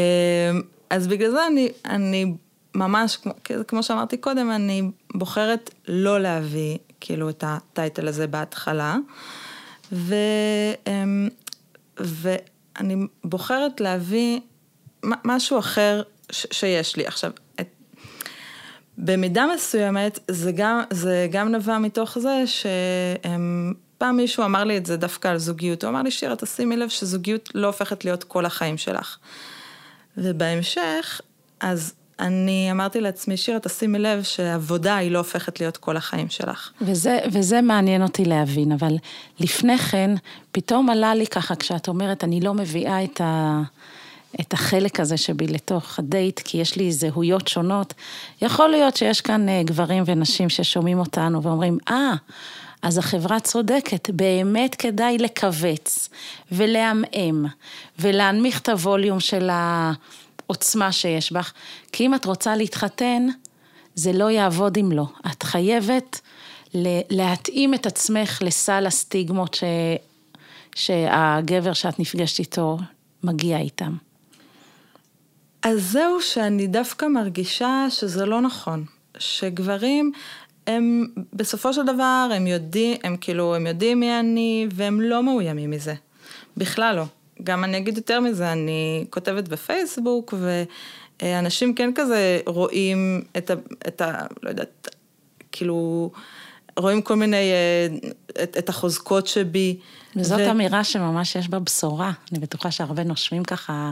אז 0.90 1.08
בגלל 1.08 1.32
זה 1.32 1.48
אני, 1.48 1.70
אני 1.86 2.34
ממש, 2.78 3.18
כמו 3.68 3.84
שאמרתי 3.84 4.18
קודם, 4.18 4.52
אני 4.52 4.92
בוחרת 5.14 5.70
לא 5.88 6.20
להביא 6.20 6.78
כאילו 7.02 7.30
את 7.30 7.44
הטייטל 7.48 8.08
הזה 8.08 8.28
בהתחלה, 8.28 8.96
ו, 9.92 10.16
אמ, 10.88 11.30
ואני 11.98 12.96
בוחרת 13.24 13.82
להביא 13.82 14.40
משהו 15.04 15.60
אחר 15.60 16.02
ש, 16.32 16.46
שיש 16.52 16.96
לי. 16.96 17.08
עכשיו, 17.08 17.32
במידה 18.98 19.46
מסוימת 19.56 20.20
זה 20.28 20.52
גם, 20.52 20.82
זה 20.90 21.28
גם 21.32 21.52
נבע 21.52 21.78
מתוך 21.78 22.20
זה 22.20 22.44
שפעם 22.46 24.18
מישהו 24.18 24.46
אמר 24.46 24.64
לי 24.64 24.78
את 24.78 24.86
זה 24.86 24.98
דווקא 24.98 25.28
על 25.28 25.38
זוגיות, 25.38 25.84
הוא 25.84 25.90
אמר 25.90 26.02
לי 26.02 26.12
שירה 26.12 26.36
תשימי 26.36 26.78
לב 26.78 26.90
שזוגיות 26.90 27.50
לא 27.56 27.68
הופכת 27.68 28.06
להיות 28.06 28.24
כל 28.24 28.46
החיים 28.46 28.78
שלך. 28.78 29.18
ובהמשך, 30.18 31.22
אז 31.60 31.94
אני 32.20 32.72
אמרתי 32.72 33.02
לעצמי, 33.02 33.38
שירה, 33.38 33.60
תשימי 33.60 34.00
לב 34.00 34.24
שעבודה 34.24 34.96
היא 34.96 35.12
לא 35.12 35.18
הופכת 35.18 35.60
להיות 35.60 35.78
כל 35.78 35.98
החיים 35.98 36.30
שלך. 36.30 36.72
וזה, 36.82 37.20
וזה 37.32 37.62
מעניין 37.62 38.04
אותי 38.04 38.26
להבין, 38.26 38.72
אבל 38.72 38.96
לפני 39.40 39.78
כן, 39.78 40.12
פתאום 40.52 40.90
עלה 40.90 41.16
לי 41.16 41.28
ככה, 41.28 41.56
כשאת 41.56 41.88
אומרת, 41.88 42.24
אני 42.24 42.42
לא 42.42 42.54
מביאה 42.54 43.04
את 43.04 43.22
ה... 43.22 43.62
את 44.42 44.54
החלק 44.54 45.00
הזה 45.00 45.18
שבי 45.18 45.48
לתוך 45.48 46.00
הדייט, 46.00 46.40
כי 46.40 46.58
יש 46.58 46.76
לי 46.76 46.92
זהויות 46.92 47.48
שונות. 47.48 47.94
יכול 48.42 48.70
להיות 48.70 48.98
שיש 48.98 49.22
כאן 49.22 49.50
אה, 49.50 49.62
גברים 49.66 50.04
ונשים 50.06 50.50
ששומעים 50.50 51.00
אותנו 51.00 51.44
ואומרים, 51.44 51.78
אה, 51.90 52.14
ah, 52.14 52.32
אז 52.82 52.98
החברה 52.98 53.40
צודקת, 53.40 54.10
באמת 54.10 54.76
כדאי 54.76 55.18
לכווץ 55.18 56.10
ולעמעם 56.52 57.46
ולהנמיך 58.00 58.60
את 58.60 58.70
הווליום 58.70 59.20
של 59.20 59.50
העוצמה 60.50 60.92
שיש 60.92 61.32
בך, 61.32 61.54
כי 61.92 62.06
אם 62.06 62.16
את 62.16 62.26
רוצה 62.26 62.56
להתחתן, 62.56 63.28
זה 63.96 64.14
לא 64.14 64.32
יעבוד 64.32 64.78
אם 64.78 64.92
לא. 64.92 65.06
את 65.32 65.44
חייבת 65.44 66.22
להתאים 67.10 67.74
את 67.74 67.86
עצמך 67.86 68.40
לסל 68.42 68.86
הסטיגמות 68.88 69.54
ש... 69.54 69.64
שהגבר 70.76 71.74
שאת 71.74 72.00
נפגשת 72.00 72.40
איתו 72.40 72.78
מגיע 73.24 73.58
איתם. 73.58 73.96
אז 75.64 75.92
זהו 75.92 76.22
שאני 76.22 76.68
דווקא 76.68 77.06
מרגישה 77.06 77.86
שזה 77.90 78.26
לא 78.26 78.42
נכון. 78.42 78.86
שגברים, 79.18 80.12
הם 80.68 81.08
בסופו 81.34 81.74
של 81.74 81.86
דבר, 81.86 82.30
הם 82.36 82.48
יודעים, 82.48 82.98
הם 83.04 83.18
כאילו, 83.22 83.56
הם 83.56 83.68
יודעים 83.68 84.00
מי 84.00 84.20
אני, 84.20 84.68
והם 84.72 85.02
לא 85.02 85.24
מאוימים 85.24 85.72
מזה. 85.72 85.94
בכלל 86.58 86.96
לא. 86.96 87.04
גם 87.44 87.64
אני 87.64 87.78
אגיד 87.78 87.98
יותר 87.98 88.20
מזה, 88.20 88.52
אני 88.52 89.06
כותבת 89.10 89.48
בפייסבוק, 89.48 90.34
ואנשים 91.22 91.76
כן 91.76 91.92
כזה 91.96 92.40
רואים 92.46 93.22
את 93.38 93.50
ה... 93.50 93.54
את 93.88 94.02
ה 94.02 94.26
לא 94.44 94.50
יודעת, 94.50 94.96
כאילו, 95.52 96.12
רואים 96.78 97.02
כל 97.02 97.16
מיני, 97.16 97.52
אה, 97.52 97.88
את, 98.44 98.58
את 98.58 98.70
החוזקות 98.70 99.28
שבי. 99.28 99.80
וזאת 100.16 100.40
ו... 100.40 100.52
אמירה 100.52 100.84
שממש 100.84 101.36
יש 101.36 101.50
בה 101.50 101.60
בשורה. 101.60 102.12
אני 102.32 102.40
בטוחה 102.40 102.72
שהרבה 102.72 103.04
נושמים 103.04 103.44
ככה 103.44 103.92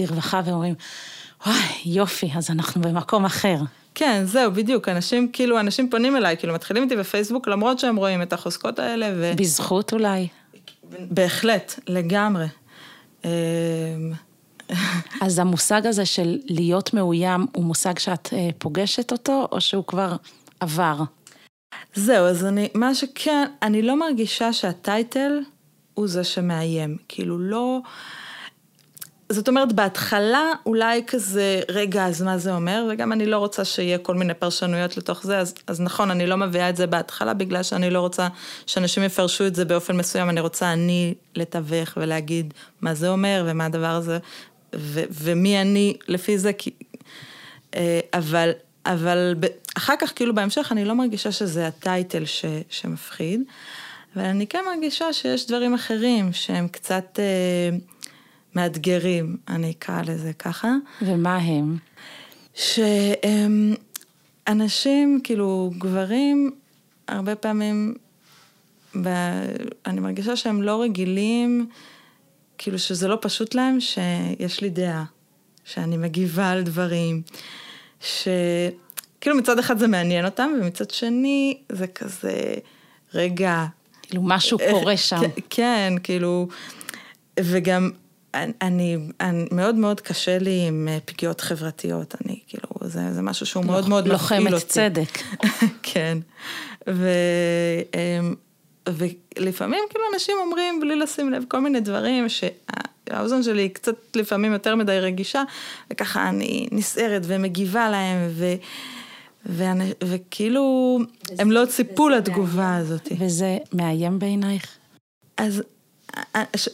לרווחה 0.00 0.40
ואומרים, 0.44 0.74
וואי, 1.46 1.58
יופי, 1.84 2.30
אז 2.36 2.50
אנחנו 2.50 2.80
במקום 2.80 3.24
אחר. 3.24 3.56
כן, 3.94 4.22
זהו, 4.24 4.52
בדיוק. 4.52 4.88
אנשים, 4.88 5.28
כאילו, 5.32 5.60
אנשים 5.60 5.90
פונים 5.90 6.16
אליי, 6.16 6.36
כאילו, 6.36 6.54
מתחילים 6.54 6.82
איתי 6.82 6.96
בפייסבוק, 6.96 7.48
למרות 7.48 7.78
שהם 7.78 7.96
רואים 7.96 8.22
את 8.22 8.32
החוזקות 8.32 8.78
האלה, 8.78 9.12
ו... 9.16 9.32
בזכות 9.36 9.92
אולי. 9.92 10.28
בהחלט, 11.10 11.80
לגמרי. 11.88 12.46
אמ, 13.24 14.12
אז 15.24 15.38
המושג 15.38 15.86
הזה 15.86 16.06
של 16.06 16.38
להיות 16.44 16.94
מאוים, 16.94 17.46
הוא 17.52 17.64
מושג 17.64 17.98
שאת 17.98 18.28
אה, 18.32 18.48
פוגשת 18.58 19.12
אותו, 19.12 19.48
או 19.52 19.60
שהוא 19.60 19.84
כבר 19.86 20.16
עבר? 20.60 20.96
זהו, 21.94 22.26
אז 22.26 22.44
אני, 22.44 22.68
מה 22.74 22.94
שכן, 22.94 23.44
אני 23.62 23.82
לא 23.82 23.96
מרגישה 23.96 24.52
שהטייטל 24.52 25.40
הוא 25.94 26.08
זה 26.08 26.24
שמאיים. 26.24 26.96
כאילו, 27.08 27.38
לא... 27.38 27.80
זאת 29.28 29.48
אומרת, 29.48 29.72
בהתחלה 29.72 30.52
אולי 30.66 31.02
כזה, 31.06 31.60
רגע, 31.68 32.06
אז 32.06 32.22
מה 32.22 32.38
זה 32.38 32.54
אומר? 32.54 32.86
וגם 32.90 33.12
אני 33.12 33.26
לא 33.26 33.38
רוצה 33.38 33.64
שיהיה 33.64 33.98
כל 33.98 34.14
מיני 34.14 34.34
פרשנויות 34.34 34.96
לתוך 34.96 35.22
זה, 35.22 35.38
אז, 35.38 35.54
אז 35.66 35.80
נכון, 35.80 36.10
אני 36.10 36.26
לא 36.26 36.36
מביאה 36.36 36.68
את 36.68 36.76
זה 36.76 36.86
בהתחלה, 36.86 37.34
בגלל 37.34 37.62
שאני 37.62 37.90
לא 37.90 38.00
רוצה 38.00 38.28
שאנשים 38.66 39.02
יפרשו 39.02 39.46
את 39.46 39.54
זה 39.54 39.64
באופן 39.64 39.96
מסוים, 39.96 40.30
אני 40.30 40.40
רוצה 40.40 40.72
אני 40.72 41.14
לתווך 41.34 41.96
ולהגיד 41.96 42.54
מה 42.80 42.94
זה 42.94 43.08
אומר 43.08 43.44
ומה 43.48 43.64
הדבר 43.64 43.86
הזה, 43.86 44.18
ו, 44.74 45.00
ומי 45.10 45.60
אני 45.60 45.96
לפי 46.08 46.38
זה, 46.38 46.52
כי... 46.52 46.70
אה, 47.74 48.00
אבל, 48.14 48.50
אבל 48.86 49.34
אחר 49.76 49.94
כך, 49.98 50.12
כאילו 50.16 50.34
בהמשך, 50.34 50.68
אני 50.72 50.84
לא 50.84 50.94
מרגישה 50.94 51.32
שזה 51.32 51.66
הטייטל 51.66 52.24
ש, 52.24 52.44
שמפחיד, 52.70 53.42
אבל 54.16 54.24
אני 54.24 54.46
כן 54.46 54.64
מרגישה 54.74 55.12
שיש 55.12 55.46
דברים 55.46 55.74
אחרים 55.74 56.32
שהם 56.32 56.68
קצת... 56.68 57.18
אה, 57.18 57.76
מאתגרים, 58.54 59.36
אני 59.48 59.70
אקרא 59.70 60.02
לזה 60.02 60.32
ככה. 60.32 60.74
ומה 61.02 61.36
הם? 61.36 61.76
שאנשים, 64.46 65.20
כאילו, 65.24 65.70
גברים, 65.78 66.50
הרבה 67.08 67.34
פעמים, 67.34 67.94
ב... 69.02 69.08
אני 69.86 70.00
מרגישה 70.00 70.36
שהם 70.36 70.62
לא 70.62 70.82
רגילים, 70.82 71.66
כאילו 72.58 72.78
שזה 72.78 73.08
לא 73.08 73.18
פשוט 73.20 73.54
להם, 73.54 73.80
שיש 73.80 74.60
לי 74.60 74.70
דעה, 74.70 75.04
שאני 75.64 75.96
מגיבה 75.96 76.50
על 76.50 76.62
דברים, 76.62 77.22
שכאילו 78.00 79.36
מצד 79.36 79.58
אחד 79.58 79.78
זה 79.78 79.86
מעניין 79.86 80.24
אותם, 80.24 80.50
ומצד 80.60 80.90
שני 80.90 81.58
זה 81.68 81.86
כזה, 81.86 82.54
רגע. 83.14 83.66
כאילו 84.02 84.22
משהו 84.22 84.58
קורה 84.70 84.96
שם. 84.96 85.20
כן, 85.50 85.92
כאילו, 86.02 86.48
וגם 87.40 87.90
אני, 88.34 88.96
אני, 89.20 89.46
מאוד 89.50 89.74
מאוד 89.74 90.00
קשה 90.00 90.38
לי 90.38 90.64
עם 90.68 90.88
אה, 90.90 90.98
פגיעות 91.04 91.40
חברתיות, 91.40 92.14
אני 92.24 92.38
כאילו, 92.46 92.68
זה, 92.80 93.12
זה 93.12 93.22
משהו 93.22 93.46
שהוא 93.46 93.64
מאוד 93.64 93.88
מאוד 93.88 94.08
מפעיל 94.08 94.14
אותי. 94.14 94.44
לוחמת 94.44 94.68
צדק. 94.68 95.18
כן, 95.92 96.18
ו, 96.88 97.08
אמ, 97.94 98.34
ולפעמים 98.88 99.84
כאילו 99.90 100.04
אנשים 100.14 100.36
אומרים, 100.40 100.80
בלי 100.80 100.96
לשים 100.96 101.30
לב, 101.30 101.44
כל 101.48 101.60
מיני 101.60 101.80
דברים 101.80 102.26
שהאוזן 102.28 103.42
שלי 103.42 103.62
היא 103.62 103.70
קצת 103.70 104.16
לפעמים 104.16 104.52
יותר 104.52 104.74
מדי 104.76 104.98
רגישה, 105.00 105.42
וככה 105.90 106.28
אני 106.28 106.68
נסערת 106.72 107.22
ומגיבה 107.24 107.90
להם, 107.90 108.28
ו... 108.30 108.54
ואני, 109.46 109.92
וכאילו, 110.04 110.98
הם 111.38 111.50
לא 111.50 111.66
ציפו 111.66 112.08
לתגובה 112.08 112.76
הזאת. 112.76 113.08
וזה 113.18 113.58
מאיים 113.72 114.18
בעינייך? 114.18 114.66
אז 115.36 115.62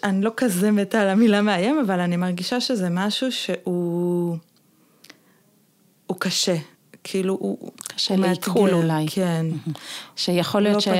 אני 0.05 0.23
לא 0.23 0.31
כזה 0.37 0.71
מתה 0.71 1.01
על 1.01 1.09
המילה 1.09 1.43
מאיים, 1.43 1.79
אבל 1.87 2.01
אני 2.01 2.17
מרגישה 2.17 2.61
שזה 2.61 2.89
משהו 2.91 3.33
שהוא... 3.33 4.37
הוא 6.07 6.17
קשה. 6.21 6.57
כאילו, 7.05 7.35
הוא... 7.41 7.71
קשה 7.89 8.17
לעיכול 8.17 8.75
אולי. 8.75 9.07
כן. 9.11 9.47
שיכול 10.17 10.63
להיות 10.63 10.87
לא 10.87 10.93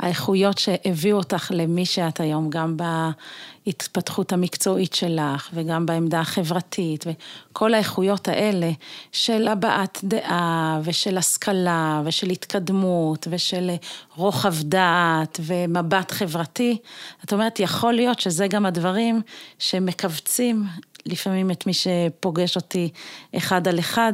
האיכויות 0.00 0.58
שהביאו 0.58 1.16
אותך 1.16 1.50
למי 1.54 1.86
שאת 1.86 2.20
היום, 2.20 2.50
גם 2.50 2.76
בהתפתחות 3.66 4.32
המקצועית 4.32 4.94
שלך 4.94 5.50
וגם 5.54 5.86
בעמדה 5.86 6.20
החברתית, 6.20 7.04
וכל 7.06 7.74
האיכויות 7.74 8.28
האלה 8.28 8.70
של 9.12 9.48
הבעת 9.48 10.00
דעה 10.04 10.80
ושל 10.84 11.18
השכלה 11.18 12.02
ושל 12.04 12.30
התקדמות 12.30 13.28
ושל 13.30 13.70
רוחב 14.16 14.54
דעת 14.62 15.40
ומבט 15.42 16.12
חברתי, 16.12 16.78
את 17.24 17.32
אומרת, 17.32 17.60
יכול 17.60 17.92
להיות 17.92 18.20
שזה 18.20 18.48
גם 18.48 18.66
הדברים 18.66 19.22
שמכווצים 19.58 20.64
לפעמים 21.06 21.50
את 21.50 21.66
מי 21.66 21.72
שפוגש 21.72 22.56
אותי 22.56 22.88
אחד 23.36 23.68
על 23.68 23.78
אחד, 23.78 24.12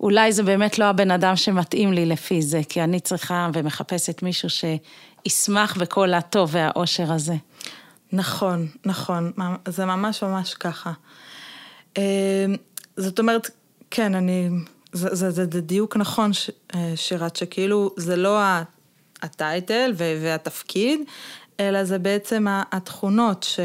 ואולי 0.00 0.32
זה 0.32 0.42
באמת 0.42 0.78
לא 0.78 0.84
הבן 0.84 1.10
אדם 1.10 1.36
שמתאים 1.36 1.92
לי 1.92 2.06
לפי 2.06 2.42
זה, 2.42 2.60
כי 2.68 2.82
אני 2.82 3.00
צריכה 3.00 3.48
ומחפשת 3.52 4.22
מישהו 4.22 4.48
שישמח 4.50 5.76
בכל 5.76 6.14
הטוב 6.14 6.50
והאושר 6.52 7.12
הזה. 7.12 7.34
נכון, 8.14 8.68
נכון, 8.84 9.32
זה 9.68 9.84
ממש 9.84 10.22
ממש 10.22 10.54
ככה. 10.54 10.92
אה, 11.98 12.46
זאת 12.96 13.18
אומרת, 13.18 13.50
כן, 13.90 14.14
אני, 14.14 14.48
זה, 14.92 15.14
זה, 15.14 15.30
זה, 15.30 15.44
זה 15.52 15.60
דיוק 15.60 15.96
נכון, 15.96 16.30
אה, 16.74 16.92
שירת, 16.96 17.36
שכאילו 17.36 17.90
זה 17.96 18.16
לא 18.16 18.40
הטייטל 19.22 19.92
והתפקיד, 19.96 21.00
אלא 21.60 21.84
זה 21.84 21.98
בעצם 21.98 22.46
התכונות 22.72 23.42
ש, 23.42 23.60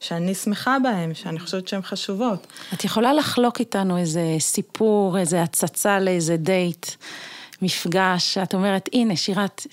שאני 0.00 0.34
שמחה 0.34 0.76
בהן, 0.82 1.14
שאני 1.14 1.40
חושבת 1.40 1.68
שהן 1.68 1.82
חשובות. 1.82 2.46
את 2.74 2.84
יכולה 2.84 3.12
לחלוק 3.12 3.60
איתנו 3.60 3.98
איזה 3.98 4.36
סיפור, 4.38 5.18
איזה 5.18 5.42
הצצה 5.42 6.00
לאיזה 6.00 6.36
דייט, 6.36 6.86
מפגש, 7.62 8.38
את 8.38 8.54
אומרת, 8.54 8.88
הנה, 8.92 9.16
שירת, 9.16 9.66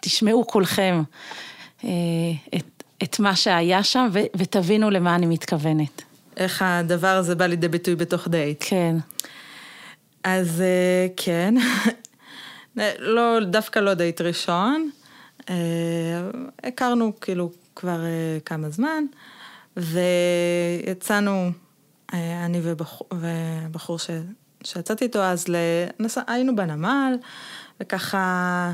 תשמעו 0.00 0.46
כולכם 0.46 1.02
אה, 1.84 1.90
את, 2.56 2.75
את 3.02 3.20
מה 3.20 3.36
שהיה 3.36 3.82
שם 3.82 4.08
ו, 4.12 4.18
ותבינו 4.36 4.90
למה 4.90 5.14
אני 5.14 5.26
מתכוונת. 5.26 6.02
איך 6.36 6.62
הדבר 6.62 7.16
הזה 7.16 7.34
בא 7.34 7.46
לידי 7.46 7.68
ביטוי 7.68 7.96
בתוך 7.96 8.28
דייט. 8.28 8.64
כן. 8.68 8.96
אז 10.24 10.60
אה, 10.60 11.06
כן, 11.16 11.54
לא, 12.98 13.38
דווקא 13.44 13.78
לא 13.78 13.94
דייט 13.94 14.20
ראשון. 14.20 14.90
אה, 15.50 15.54
הכרנו 16.64 17.12
כאילו 17.20 17.50
כבר 17.76 18.04
אה, 18.04 18.38
כמה 18.44 18.70
זמן, 18.70 19.04
ויצאנו, 19.76 21.50
אה, 22.14 22.44
אני 22.44 22.60
ובחור, 22.62 23.08
ובחור 23.14 23.98
ש, 23.98 24.10
שיצאתי 24.64 25.04
איתו 25.04 25.22
אז, 25.22 25.44
לנס... 25.48 26.18
היינו 26.26 26.56
בנמל, 26.56 27.16
וככה 27.80 28.72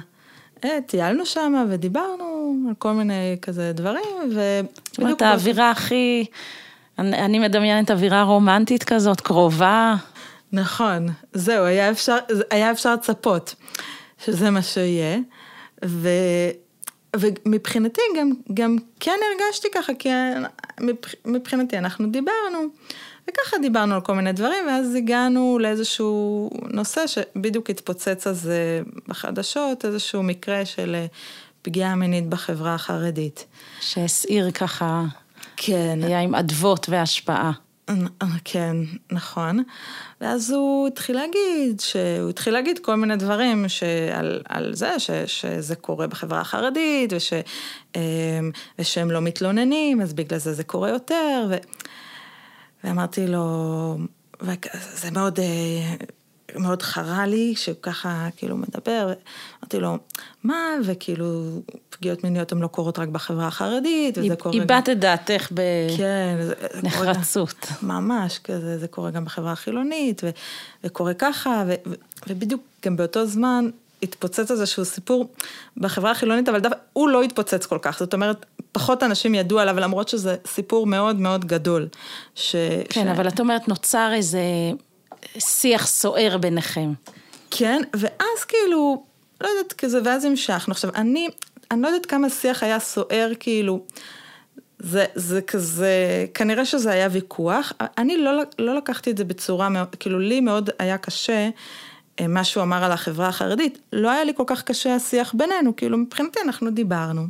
טיילנו 0.86 1.26
שם 1.26 1.66
ודיברנו 1.68 2.56
על 2.68 2.74
כל 2.78 2.92
מיני 2.92 3.36
כזה 3.42 3.72
דברים, 3.72 4.04
ובדיוק... 4.24 4.88
זאת 4.88 4.98
אומרת, 4.98 5.22
האווירה 5.22 5.70
הכי, 5.70 6.24
אני, 6.98 7.18
אני 7.18 7.38
מדמיינת 7.38 7.90
אווירה 7.90 8.22
רומנטית 8.22 8.84
כזאת, 8.84 9.20
קרובה. 9.20 9.94
נכון, 10.52 11.08
זהו, 11.32 11.64
היה 11.64 11.90
אפשר, 11.90 12.16
היה 12.50 12.70
אפשר 12.70 12.94
לצפות 12.94 13.54
שזה 14.24 14.50
מה 14.50 14.62
שיהיה. 14.62 15.18
ו, 15.84 16.08
ומבחינתי 17.16 18.00
גם, 18.18 18.30
גם 18.54 18.76
כן 19.00 19.18
הרגשתי 19.32 19.68
ככה, 19.74 19.94
כי 19.94 20.08
מבחינתי 21.24 21.78
אנחנו 21.78 22.10
דיברנו, 22.10 22.58
וככה 23.30 23.56
דיברנו 23.62 23.94
על 23.94 24.00
כל 24.00 24.14
מיני 24.14 24.32
דברים, 24.32 24.66
ואז 24.68 24.94
הגענו 24.94 25.58
לאיזשהו 25.60 26.50
נושא 26.70 27.06
שבדיוק 27.06 27.70
התפוצץ 27.70 28.26
אז 28.26 28.50
בחדשות, 29.08 29.84
איזשהו 29.84 30.22
מקרה 30.22 30.64
של 30.64 30.94
אה, 30.94 31.06
פגיעה 31.62 31.94
מינית 31.94 32.26
בחברה 32.26 32.74
החרדית. 32.74 33.46
שהסעיר 33.80 34.50
ככה, 34.50 35.04
כן. 35.56 35.98
היה 36.02 36.20
עם 36.20 36.34
אדוות 36.34 36.86
והשפעה. 36.88 37.52
כן, 38.44 38.76
נכון. 39.12 39.62
ואז 40.20 40.50
הוא 40.50 40.88
התחיל 40.88 41.16
להגיד, 41.16 41.80
שהוא 41.80 42.30
התחיל 42.30 42.52
להגיד 42.52 42.78
כל 42.78 42.94
מיני 42.94 43.16
דברים 43.16 43.68
שעל, 43.68 44.42
על 44.48 44.74
זה, 44.74 44.98
ש, 44.98 45.10
שזה 45.26 45.74
קורה 45.74 46.06
בחברה 46.06 46.40
החרדית, 46.40 47.12
וש, 47.12 47.32
אמ, 47.96 48.00
ושהם 48.78 49.10
לא 49.10 49.20
מתלוננים, 49.20 50.00
אז 50.00 50.12
בגלל 50.12 50.38
זה 50.38 50.52
זה 50.52 50.64
קורה 50.64 50.90
יותר. 50.90 51.46
ו, 51.50 51.56
ואמרתי 52.84 53.26
לו, 53.26 53.96
וזה 54.40 55.10
מאוד 55.10 55.40
אה, 55.40 55.94
מאוד 56.56 56.82
חרה 56.82 57.26
לי 57.26 57.54
שככה 57.56 58.28
כאילו 58.36 58.56
מדבר, 58.56 59.12
אמרתי 59.60 59.80
לו, 59.80 59.98
מה, 60.44 60.64
וכאילו 60.84 61.60
פגיעות 61.90 62.24
מיניות 62.24 62.52
הן 62.52 62.58
לא 62.58 62.66
קורות 62.66 62.98
רק 62.98 63.08
בחברה 63.08 63.46
החרדית, 63.46 64.18
וזה 64.18 64.36
קורה... 64.36 64.54
איבדת 64.54 64.88
את 64.88 64.98
דעתך 64.98 65.52
בנחרצות. 66.82 67.50
כן, 67.60 67.86
ממש, 67.86 68.38
כזה, 68.38 68.78
זה 68.78 68.88
קורה 68.88 69.10
גם 69.10 69.24
בחברה 69.24 69.52
החילונית, 69.52 70.24
ו, 70.24 70.30
וקורה 70.84 71.14
ככה, 71.14 71.64
ו, 71.66 71.74
ו, 71.86 71.94
ובדיוק 72.28 72.62
גם 72.84 72.96
באותו 72.96 73.26
זמן 73.26 73.70
התפוצץ 74.02 74.50
איזשהו 74.50 74.84
סיפור 74.84 75.32
בחברה 75.76 76.10
החילונית, 76.10 76.48
אבל 76.48 76.58
דווקא 76.58 76.78
הוא 76.92 77.08
לא 77.08 77.22
התפוצץ 77.22 77.66
כל 77.66 77.78
כך, 77.82 77.98
זאת 77.98 78.14
אומרת, 78.14 78.46
פחות 78.72 79.02
אנשים 79.02 79.34
ידעו 79.34 79.58
עליו, 79.58 79.80
למרות 79.80 80.08
שזה 80.08 80.36
סיפור 80.46 80.86
מאוד 80.86 81.16
מאוד 81.16 81.44
גדול. 81.44 81.88
ש, 82.34 82.56
כן, 82.88 83.04
ש... 83.04 83.16
אבל 83.16 83.28
את 83.28 83.40
אומרת, 83.40 83.68
נוצר 83.68 84.10
איזה... 84.14 84.40
שיח 85.38 85.86
סוער 85.86 86.36
ביניכם. 86.40 86.92
כן, 87.50 87.82
ואז 87.96 88.44
כאילו, 88.48 89.04
לא 89.40 89.48
יודעת, 89.48 89.72
כזה, 89.72 90.00
ואז 90.04 90.24
המשכנו. 90.24 90.72
עכשיו, 90.72 90.90
אני, 90.94 91.28
אני 91.70 91.82
לא 91.82 91.88
יודעת 91.88 92.06
כמה 92.06 92.30
שיח 92.30 92.62
היה 92.62 92.78
סוער, 92.80 93.32
כאילו, 93.40 93.84
זה, 94.78 95.04
זה 95.14 95.42
כזה, 95.42 96.26
כנראה 96.34 96.64
שזה 96.64 96.90
היה 96.90 97.08
ויכוח. 97.12 97.72
אני 97.98 98.16
לא, 98.16 98.32
לא 98.58 98.76
לקחתי 98.76 99.10
את 99.10 99.18
זה 99.18 99.24
בצורה, 99.24 99.68
כאילו, 100.00 100.18
לי 100.18 100.40
מאוד 100.40 100.70
היה 100.78 100.98
קשה. 100.98 101.48
אה, 102.20 102.26
מה 102.26 102.44
שהוא 102.44 102.62
אמר 102.62 102.84
על 102.84 102.92
החברה 102.92 103.28
החרדית, 103.28 103.78
לא 103.92 104.10
היה 104.10 104.24
לי 104.24 104.32
כל 104.36 104.44
כך 104.46 104.62
קשה 104.62 104.94
השיח 104.94 105.34
בינינו, 105.34 105.76
כאילו 105.76 105.98
מבחינתי 105.98 106.40
אנחנו 106.44 106.70
דיברנו. 106.70 107.26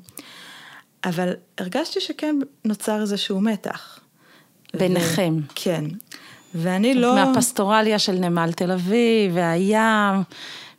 אבל 1.04 1.32
הרגשתי 1.58 2.00
שכן 2.00 2.38
נוצר 2.64 3.00
איזשהו 3.00 3.40
מתח. 3.40 3.98
ביניכם. 4.74 5.34
ו... 5.38 5.52
כן. 5.54 5.84
ואני 6.54 6.94
לא... 6.94 7.14
מהפסטורליה 7.14 7.98
של 7.98 8.12
נמל 8.12 8.52
תל 8.52 8.72
אביב, 8.72 9.32
והים, 9.34 10.22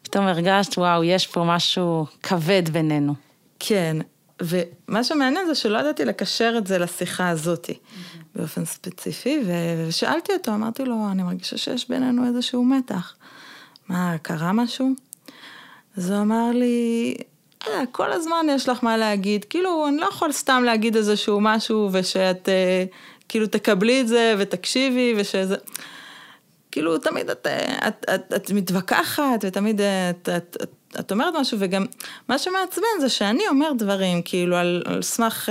פתאום 0.03 0.27
הרגשת, 0.27 0.77
וואו, 0.77 1.03
יש 1.03 1.27
פה 1.27 1.43
משהו 1.43 2.05
כבד 2.23 2.69
בינינו. 2.69 3.13
כן, 3.59 3.97
ומה 4.41 5.03
שמעניין 5.03 5.47
זה 5.47 5.55
שלא 5.55 5.77
ידעתי 5.77 6.05
לקשר 6.05 6.53
את 6.57 6.67
זה 6.67 6.77
לשיחה 6.77 7.29
הזאתי, 7.29 7.71
mm-hmm. 7.71 8.17
באופן 8.35 8.65
ספציפי, 8.65 9.39
ושאלתי 9.87 10.33
אותו, 10.33 10.53
אמרתי 10.53 10.85
לו, 10.85 11.07
אני 11.11 11.23
מרגישה 11.23 11.57
שיש 11.57 11.89
בינינו 11.89 12.27
איזשהו 12.27 12.63
מתח. 12.63 13.15
מה, 13.89 14.15
קרה 14.21 14.53
משהו? 14.53 14.89
אז 15.97 16.09
הוא 16.11 16.21
אמר 16.21 16.51
לי, 16.53 17.15
אה, 17.67 17.83
כל 17.91 18.11
הזמן 18.11 18.45
יש 18.49 18.69
לך 18.69 18.83
מה 18.83 18.97
להגיד, 18.97 19.45
כאילו, 19.45 19.87
אני 19.87 19.97
לא 19.97 20.05
יכול 20.05 20.31
סתם 20.31 20.63
להגיד 20.65 20.95
איזשהו 20.95 21.41
משהו 21.41 21.89
ושאת... 21.91 22.49
אה, 22.49 22.85
כאילו 23.29 23.47
תקבלי 23.47 24.01
את 24.01 24.07
זה 24.07 24.35
ותקשיבי 24.37 25.13
ושזה... 25.17 25.55
כאילו 26.71 26.97
תמיד 26.97 27.29
את, 27.29 27.47
את, 27.87 28.05
את, 28.15 28.33
את 28.35 28.51
מתווכחת 28.51 29.39
ותמיד 29.41 29.81
את, 29.81 30.29
את, 30.37 30.57
את, 30.63 30.75
את 30.99 31.11
אומרת 31.11 31.33
משהו 31.39 31.57
וגם 31.61 31.85
מה 32.29 32.37
שמעצבן 32.37 32.99
זה 32.99 33.09
שאני 33.09 33.47
אומר 33.47 33.71
דברים 33.77 34.21
כאילו 34.21 34.55
על, 34.55 34.83
על 34.85 35.01
סמך, 35.01 35.49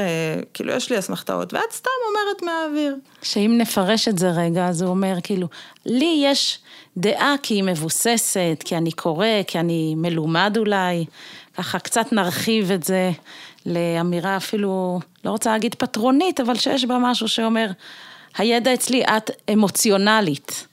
כאילו 0.54 0.72
יש 0.72 0.90
לי 0.90 0.98
אסמכתאות 0.98 1.54
ואת 1.54 1.72
סתם 1.72 1.90
אומרת 2.08 2.42
מהאוויר. 2.42 2.96
שאם 3.22 3.54
נפרש 3.58 4.08
את 4.08 4.18
זה 4.18 4.30
רגע 4.30 4.68
אז 4.68 4.82
הוא 4.82 4.90
אומר 4.90 5.14
כאילו 5.22 5.48
לי 5.86 6.22
יש 6.24 6.58
דעה 6.96 7.34
כי 7.42 7.54
היא 7.54 7.62
מבוססת, 7.62 8.62
כי 8.64 8.76
אני 8.76 8.92
קורא, 8.92 9.26
כי 9.46 9.58
אני 9.58 9.94
מלומד 9.96 10.56
אולי, 10.56 11.04
ככה 11.56 11.78
קצת 11.78 12.12
נרחיב 12.12 12.70
את 12.70 12.84
זה 12.84 13.10
לאמירה 13.66 14.36
אפילו, 14.36 15.00
לא 15.24 15.30
רוצה 15.30 15.52
להגיד 15.52 15.74
פטרונית, 15.74 16.40
אבל 16.40 16.54
שיש 16.54 16.84
בה 16.84 16.98
משהו 17.00 17.28
שאומר, 17.28 17.66
הידע 18.38 18.74
אצלי, 18.74 19.04
את 19.04 19.30
אמוציונלית. 19.52 20.66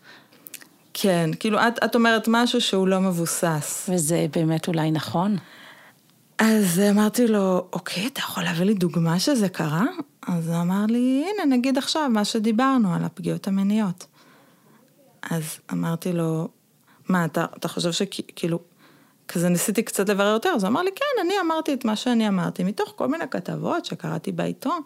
כן, 1.02 1.30
כאילו 1.40 1.60
את, 1.60 1.84
את 1.84 1.96
אומרת 1.96 2.26
משהו 2.28 2.62
שהוא 2.62 2.88
לא 2.88 3.00
מבוסס. 3.00 3.90
וזה 3.94 4.26
באמת 4.36 4.68
אולי 4.68 4.92
נכון. 4.92 5.38
אז 6.38 6.82
אמרתי 6.92 7.28
לו, 7.28 7.68
אוקיי, 7.74 8.08
אתה 8.08 8.20
יכול 8.20 8.44
להביא 8.44 8.66
לי 8.66 8.74
דוגמה 8.74 9.20
שזה 9.20 9.50
קרה? 9.50 9.86
אז 10.28 10.50
הוא 10.50 10.62
אמר 10.62 10.86
לי, 10.88 11.26
הנה, 11.34 11.56
נגיד 11.56 11.78
עכשיו 11.78 12.10
מה 12.10 12.26
שדיברנו 12.26 12.94
על 12.94 13.04
הפגיעות 13.04 13.48
המיניות. 13.48 14.06
אז 15.32 15.60
אמרתי 15.72 16.14
לו, 16.14 16.48
מה, 17.10 17.26
אתה, 17.26 17.46
אתה 17.58 17.68
חושב 17.68 17.92
שכאילו, 17.92 18.60
כזה 19.28 19.50
ניסיתי 19.50 19.84
קצת 19.84 20.10
לברר 20.10 20.34
יותר, 20.34 20.50
אז 20.50 20.64
הוא 20.64 20.70
אמר 20.70 20.82
לי, 20.82 20.92
כן, 20.96 21.22
אני 21.26 21.34
אמרתי 21.42 21.74
את 21.74 21.86
מה 21.86 21.96
שאני 21.96 22.28
אמרתי, 22.28 22.64
מתוך 22.64 22.94
כל 22.96 23.08
מיני 23.08 23.28
כתבות 23.32 23.86
שקראתי 23.86 24.32
בעיתון. 24.32 24.82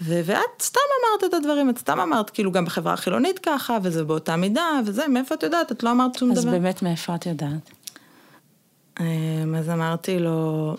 ו- 0.00 0.20
ואת 0.24 0.62
סתם 0.62 0.80
אמרת 1.00 1.30
את 1.30 1.34
הדברים, 1.34 1.70
את 1.70 1.78
סתם 1.78 2.00
אמרת 2.00 2.30
כאילו 2.30 2.52
גם 2.52 2.64
בחברה 2.64 2.92
החילונית 2.92 3.38
ככה, 3.38 3.78
וזה 3.82 4.04
באותה 4.04 4.36
מידה, 4.36 4.80
וזה, 4.86 5.08
מאיפה 5.08 5.34
את 5.34 5.42
יודעת? 5.42 5.72
את 5.72 5.82
לא 5.82 5.90
אמרת 5.90 6.14
שום 6.14 6.32
אז 6.32 6.38
דבר. 6.38 6.48
אז 6.48 6.54
באמת 6.54 6.82
מאיפה 6.82 7.14
את 7.14 7.26
יודעת? 7.26 7.70
אמ, 9.00 9.54
אז 9.58 9.70
אמרתי 9.70 10.18
לו, 10.18 10.76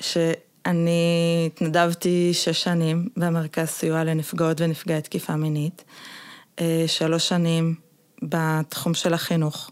שאני 0.00 1.46
התנדבתי 1.46 2.30
שש 2.34 2.62
שנים 2.62 3.08
במרכז 3.16 3.68
סיוע 3.68 4.04
לנפגעות 4.04 4.60
ונפגעי 4.60 5.00
תקיפה 5.00 5.36
מינית, 5.36 5.84
אה, 6.60 6.84
שלוש 6.86 7.28
שנים 7.28 7.74
בתחום 8.22 8.94
של 8.94 9.14
החינוך, 9.14 9.70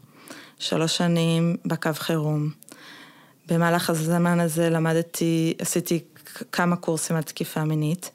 שלוש 0.58 0.96
שנים 0.96 1.56
בקו 1.64 1.90
חירום. 1.94 2.50
במהלך 3.48 3.90
הזמן 3.90 4.40
הזה 4.40 4.70
למדתי, 4.70 5.54
עשיתי 5.58 6.00
כמה 6.52 6.76
קורסים 6.76 7.16
על 7.16 7.22
תקיפה 7.22 7.64
מינית, 7.64 8.10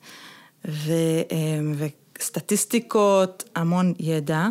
ו, 0.67 0.91
אה, 1.31 1.87
וסטטיסטיקות, 2.19 3.43
המון 3.55 3.93
ידע. 3.99 4.47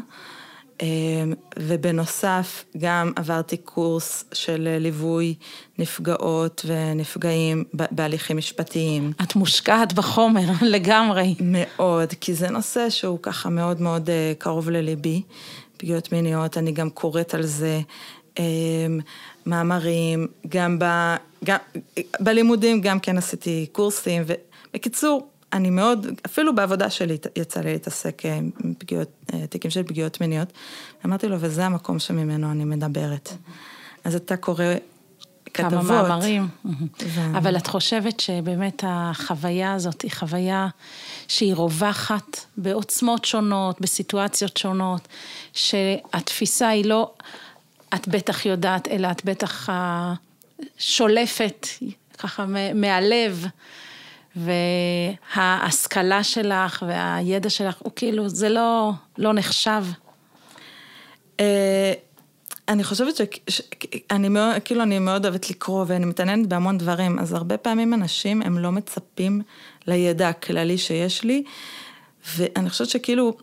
אמ, 0.82 1.32
ובנוסף 1.58 2.64
גם 2.78 3.12
עברתי 3.16 3.56
קורס 3.56 4.24
של 4.32 4.76
ליווי 4.80 5.34
נפגעות 5.78 6.64
ונפגעים 6.68 7.64
בהליכים 7.72 8.36
משפטיים. 8.36 9.12
את 9.22 9.36
מושקעת 9.36 9.92
בחומר 9.92 10.50
לגמרי. 10.74 11.34
מאוד, 11.40 12.12
כי 12.20 12.34
זה 12.34 12.48
נושא 12.50 12.90
שהוא 12.90 13.18
ככה 13.22 13.48
מאוד 13.48 13.80
מאוד 13.80 14.10
אה, 14.10 14.32
קרוב 14.38 14.70
לליבי, 14.70 15.22
פגיעות 15.76 16.12
מיניות, 16.12 16.58
אני 16.58 16.72
גם 16.72 16.90
קוראת 16.90 17.34
על 17.34 17.46
זה. 17.46 17.80
אמ, 19.48 19.50
מאמרים, 19.50 20.26
גם, 20.48 20.78
ב, 20.78 20.84
גם 21.44 21.58
בלימודים 22.20 22.80
גם 22.80 23.00
כן 23.00 23.18
עשיתי 23.18 23.66
קורסים, 23.72 24.22
ובקיצור, 24.26 25.28
אני 25.52 25.70
מאוד, 25.70 26.06
אפילו 26.26 26.54
בעבודה 26.54 26.90
שלי 26.90 27.18
יצא 27.36 27.60
לי 27.60 27.72
להתעסק 27.72 28.22
אה, 28.26 28.34
עם 28.36 28.74
פגיעות, 28.78 29.08
אה, 29.34 29.46
תיקים 29.46 29.70
של 29.70 29.82
פגיעות 29.82 30.20
מיניות. 30.20 30.52
אמרתי 31.06 31.28
לו, 31.28 31.36
וזה 31.40 31.66
המקום 31.66 31.98
שממנו 31.98 32.50
אני 32.50 32.64
מדברת. 32.64 33.32
אז 34.04 34.14
אתה 34.14 34.36
קורא 34.36 34.64
כתבות. 35.54 35.72
כמה 35.72 36.02
מאמרים. 36.02 36.48
אבל 37.38 37.56
את 37.56 37.66
חושבת 37.66 38.20
שבאמת 38.20 38.84
החוויה 38.86 39.74
הזאת 39.74 40.02
היא 40.02 40.10
חוויה 40.10 40.68
שהיא 41.28 41.54
רווחת 41.54 42.40
בעוצמות 42.56 43.24
שונות, 43.24 43.80
בסיטואציות 43.80 44.56
שונות, 44.56 45.08
שהתפיסה 45.52 46.68
היא 46.68 46.84
לא, 46.84 47.12
את 47.94 48.08
בטח 48.08 48.46
יודעת, 48.46 48.88
אלא 48.88 49.10
את 49.10 49.24
בטח 49.24 49.68
שולפת 50.78 51.66
ככה 52.18 52.46
מהלב. 52.74 53.46
וההשכלה 54.36 56.24
שלך 56.24 56.84
והידע 56.88 57.50
שלך, 57.50 57.76
הוא 57.78 57.92
כאילו, 57.96 58.28
זה 58.28 58.48
לא, 58.48 58.90
לא 59.18 59.32
נחשב. 59.32 59.84
אה, 61.40 61.92
אני 62.68 62.84
חושבת 62.84 63.20
שאני 63.48 64.28
מאוד, 64.28 64.62
כאילו 64.64 64.82
אני 64.82 64.98
מאוד 64.98 65.26
אוהבת 65.26 65.50
לקרוא 65.50 65.84
ואני 65.88 66.06
מתעניינת 66.06 66.46
בהמון 66.46 66.78
דברים, 66.78 67.18
אז 67.18 67.32
הרבה 67.32 67.56
פעמים 67.56 67.94
אנשים 67.94 68.42
הם 68.42 68.58
לא 68.58 68.72
מצפים 68.72 69.42
לידע 69.86 70.28
הכללי 70.28 70.78
שיש 70.78 71.24
לי, 71.24 71.42
ואני 72.36 72.70
חושבת 72.70 72.88
שכאילו 72.88 73.36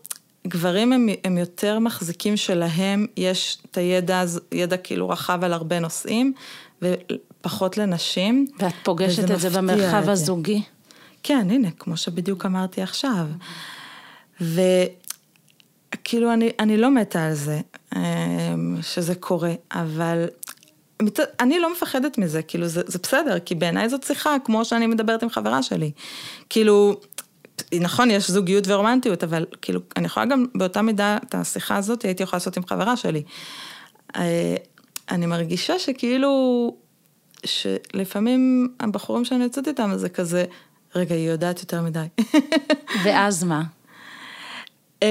גברים 0.47 0.93
הם, 0.93 1.10
הם 1.23 1.38
יותר 1.38 1.79
מחזיקים 1.79 2.38
שלהם, 2.38 3.08
יש 3.17 3.58
את 3.65 3.77
הידע, 3.77 4.23
ידע 4.51 4.77
כאילו 4.77 5.10
רחב 5.10 5.43
על 5.43 5.53
הרבה 5.53 5.79
נושאים, 5.79 6.34
ופחות 6.81 7.77
לנשים. 7.77 8.47
ואת 8.60 8.73
פוגשת 8.84 9.31
את 9.31 9.39
זה 9.39 9.49
במרחב 9.49 10.10
הזוגי. 10.10 10.62
כן, 11.23 11.47
הנה, 11.49 11.71
כמו 11.79 11.97
שבדיוק 11.97 12.45
אמרתי 12.45 12.81
עכשיו. 12.81 13.25
וכאילו, 14.41 16.34
אני, 16.34 16.51
אני 16.60 16.77
לא 16.77 16.91
מתה 16.91 17.25
על 17.25 17.34
זה, 17.34 17.60
אמ, 17.95 18.01
שזה 18.81 19.15
קורה, 19.15 19.53
אבל 19.71 20.25
אני 21.39 21.60
לא 21.60 21.71
מפחדת 21.71 22.17
מזה, 22.17 22.41
כאילו, 22.41 22.67
זה, 22.67 22.81
זה 22.88 22.99
בסדר, 23.03 23.39
כי 23.39 23.55
בעיניי 23.55 23.89
זאת 23.89 24.03
שיחה, 24.03 24.36
כמו 24.45 24.65
שאני 24.65 24.88
מדברת 24.88 25.23
עם 25.23 25.29
חברה 25.29 25.63
שלי. 25.63 25.91
כאילו, 26.49 26.99
נכון, 27.81 28.11
יש 28.11 28.31
זוגיות 28.31 28.67
ורומנטיות, 28.67 29.23
אבל 29.23 29.45
כאילו, 29.61 29.79
אני 29.97 30.05
יכולה 30.05 30.25
גם 30.25 30.45
באותה 30.55 30.81
מידה, 30.81 31.17
את 31.17 31.35
השיחה 31.35 31.77
הזאת 31.77 32.03
הייתי 32.03 32.23
יכולה 32.23 32.37
לעשות 32.37 32.57
עם 32.57 32.65
חברה 32.65 32.97
שלי. 32.97 33.23
אה, 34.15 34.55
אני 35.11 35.25
מרגישה 35.25 35.79
שכאילו, 35.79 36.75
שלפעמים 37.45 38.69
הבחורים 38.79 39.25
שאני 39.25 39.43
יוצאת 39.43 39.67
איתם 39.67 39.91
זה 39.95 40.09
כזה, 40.09 40.45
רגע, 40.95 41.15
היא 41.15 41.29
יודעת 41.29 41.59
יותר 41.59 41.81
מדי. 41.81 42.05
ואז 43.05 43.43
מה? 43.43 43.63
אמ, 45.01 45.07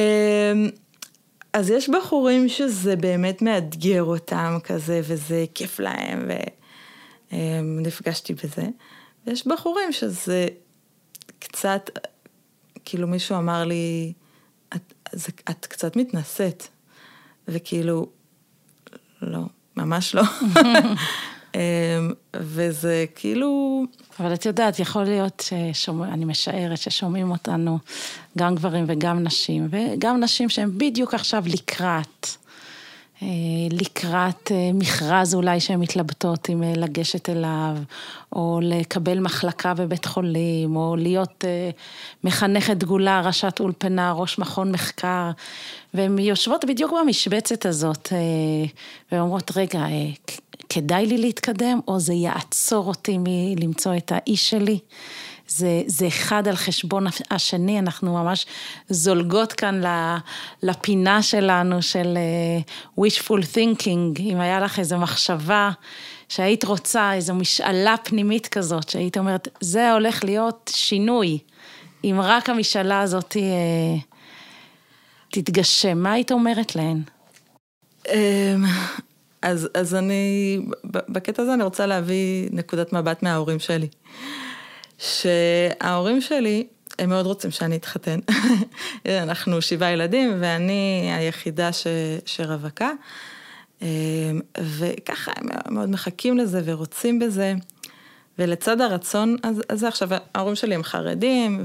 אז 1.53 1.71
יש 1.71 1.89
בחורים 1.89 2.49
שזה 2.49 2.97
באמת 2.97 3.43
מאתגר 3.43 4.03
אותם 4.03 4.59
כזה, 4.65 5.01
וזה 5.05 5.45
כיף 5.55 5.81
להם, 5.81 6.31
ונפגשתי 7.33 8.35
בזה. 8.35 8.67
ויש 9.27 9.47
בחורים 9.47 9.93
שזה 9.93 10.47
קצת, 11.39 11.91
כאילו 12.85 13.09
מישהו 13.09 13.37
אמר 13.39 13.65
לי, 13.65 14.13
את, 14.77 14.95
זה, 15.13 15.33
את 15.51 15.67
קצת 15.67 15.97
מתנשאת, 15.97 16.67
וכאילו, 17.49 18.09
לא, 19.23 19.41
ממש 19.77 20.15
לא. 20.15 20.23
אמ, 21.55 21.61
וזה 22.37 23.05
כאילו... 23.15 23.83
אבל 24.21 24.35
את 24.35 24.47
יודעת, 24.47 24.79
יכול 24.79 25.05
להיות 25.05 25.43
ששומע, 25.73 26.09
אני 26.09 26.25
משערת 26.25 26.79
ששומעים 26.79 27.31
אותנו 27.31 27.79
גם 28.39 28.55
גברים 28.55 28.85
וגם 28.89 29.25
נשים, 29.25 29.69
וגם 29.71 30.21
נשים 30.21 30.49
שהן 30.49 30.71
בדיוק 30.79 31.15
עכשיו 31.15 31.45
לקראת. 31.47 32.27
אה, 33.23 33.29
לקראת 33.71 34.53
אה, 34.53 34.71
מכרז 34.75 35.35
אולי 35.35 35.61
שהן 35.61 35.81
מתלבטות 35.81 36.51
אם 36.51 36.63
אה, 36.63 36.73
לגשת 36.77 37.29
אליו, 37.29 37.77
או 38.33 38.61
לקבל 38.63 39.21
מחלקה 39.21 39.75
בבית 39.75 40.05
חולים, 40.05 40.77
או 40.77 40.97
להיות 40.97 41.45
מחנכת 42.25 42.77
דגולה, 42.77 43.21
ראשת 43.21 43.61
אולפנה, 43.61 44.13
ראש 44.13 44.39
מכון 44.39 44.73
מחקר, 44.73 45.31
והן 45.95 46.19
יושבות 46.19 46.65
בדיוק 46.65 46.93
במשבצת 47.01 47.67
הזאת, 47.67 48.13
ואומרות, 49.13 49.51
רגע, 49.57 49.85
כדאי 50.69 51.07
לי 51.07 51.19
להתקדם, 51.19 51.81
או 51.89 52.01
זה 52.01 52.15
יעצור 52.15 52.87
אותי 52.87 53.19
מלמצוא 53.19 53.97
את 53.97 54.13
האיש 54.15 54.51
שלי. 54.51 54.79
זה, 55.49 55.83
זה 55.87 56.07
אחד 56.07 56.49
על 56.49 56.57
חשבון 56.57 57.07
השני, 57.31 57.79
אנחנו 57.79 58.13
ממש 58.13 58.47
זולגות 58.89 59.53
כאן 59.53 59.83
לפינה 60.63 61.23
שלנו 61.23 61.83
של 61.83 62.19
uh, 62.97 63.01
wishful 63.01 63.43
thinking, 63.55 64.21
אם 64.21 64.41
היה 64.41 64.61
לך 64.61 64.79
איזו 64.79 64.99
מחשבה 64.99 65.71
שהיית 66.29 66.65
רוצה, 66.65 67.15
איזו 67.15 67.35
משאלה 67.35 67.95
פנימית 68.05 68.47
כזאת, 68.47 68.89
שהיית 68.89 69.19
אומרת, 69.19 69.49
זה 69.61 69.93
הולך 69.93 70.25
להיות 70.25 70.71
שינוי, 70.75 71.39
אם 72.05 72.21
רק 72.23 72.51
המשאלה 72.51 73.01
הזאת 73.01 73.33
uh, 73.33 74.15
תתגשם, 75.31 75.99
מה 75.99 76.13
היית 76.13 76.33
אומרת 76.33 76.77
להן? 76.77 77.03
אמ, 78.09 78.65
אז, 79.43 79.69
אז 79.75 79.95
אני, 79.95 80.59
בקטע 80.85 81.43
הזה 81.43 81.55
אני 81.55 81.63
רוצה 81.63 81.87
להביא 81.87 82.49
נקודת 82.53 82.93
מבט 82.93 83.23
מההורים 83.23 83.59
שלי. 83.59 83.89
שההורים 85.05 86.21
שלי, 86.21 86.67
הם 86.99 87.09
מאוד 87.09 87.27
רוצים 87.27 87.51
שאני 87.51 87.77
אתחתן. 87.77 88.19
אנחנו 89.07 89.63
שבעה 89.63 89.93
ילדים 89.93 90.33
ואני 90.41 91.11
היחידה 91.17 91.73
ש, 91.73 91.87
שרווקה. 92.27 92.91
אמ, 93.83 94.41
וככה 94.79 95.33
הם 95.37 95.75
מאוד 95.75 95.91
מחכים 95.91 96.39
לזה 96.39 96.61
ורוצים 96.65 97.19
בזה. 97.19 97.55
ולצד 98.39 98.81
הרצון 98.81 99.37
הזה, 99.71 99.89
עכשיו 99.89 100.09
ההורים 100.35 100.55
שלי 100.55 100.75
הם 100.75 100.83
חרדים, 100.83 101.65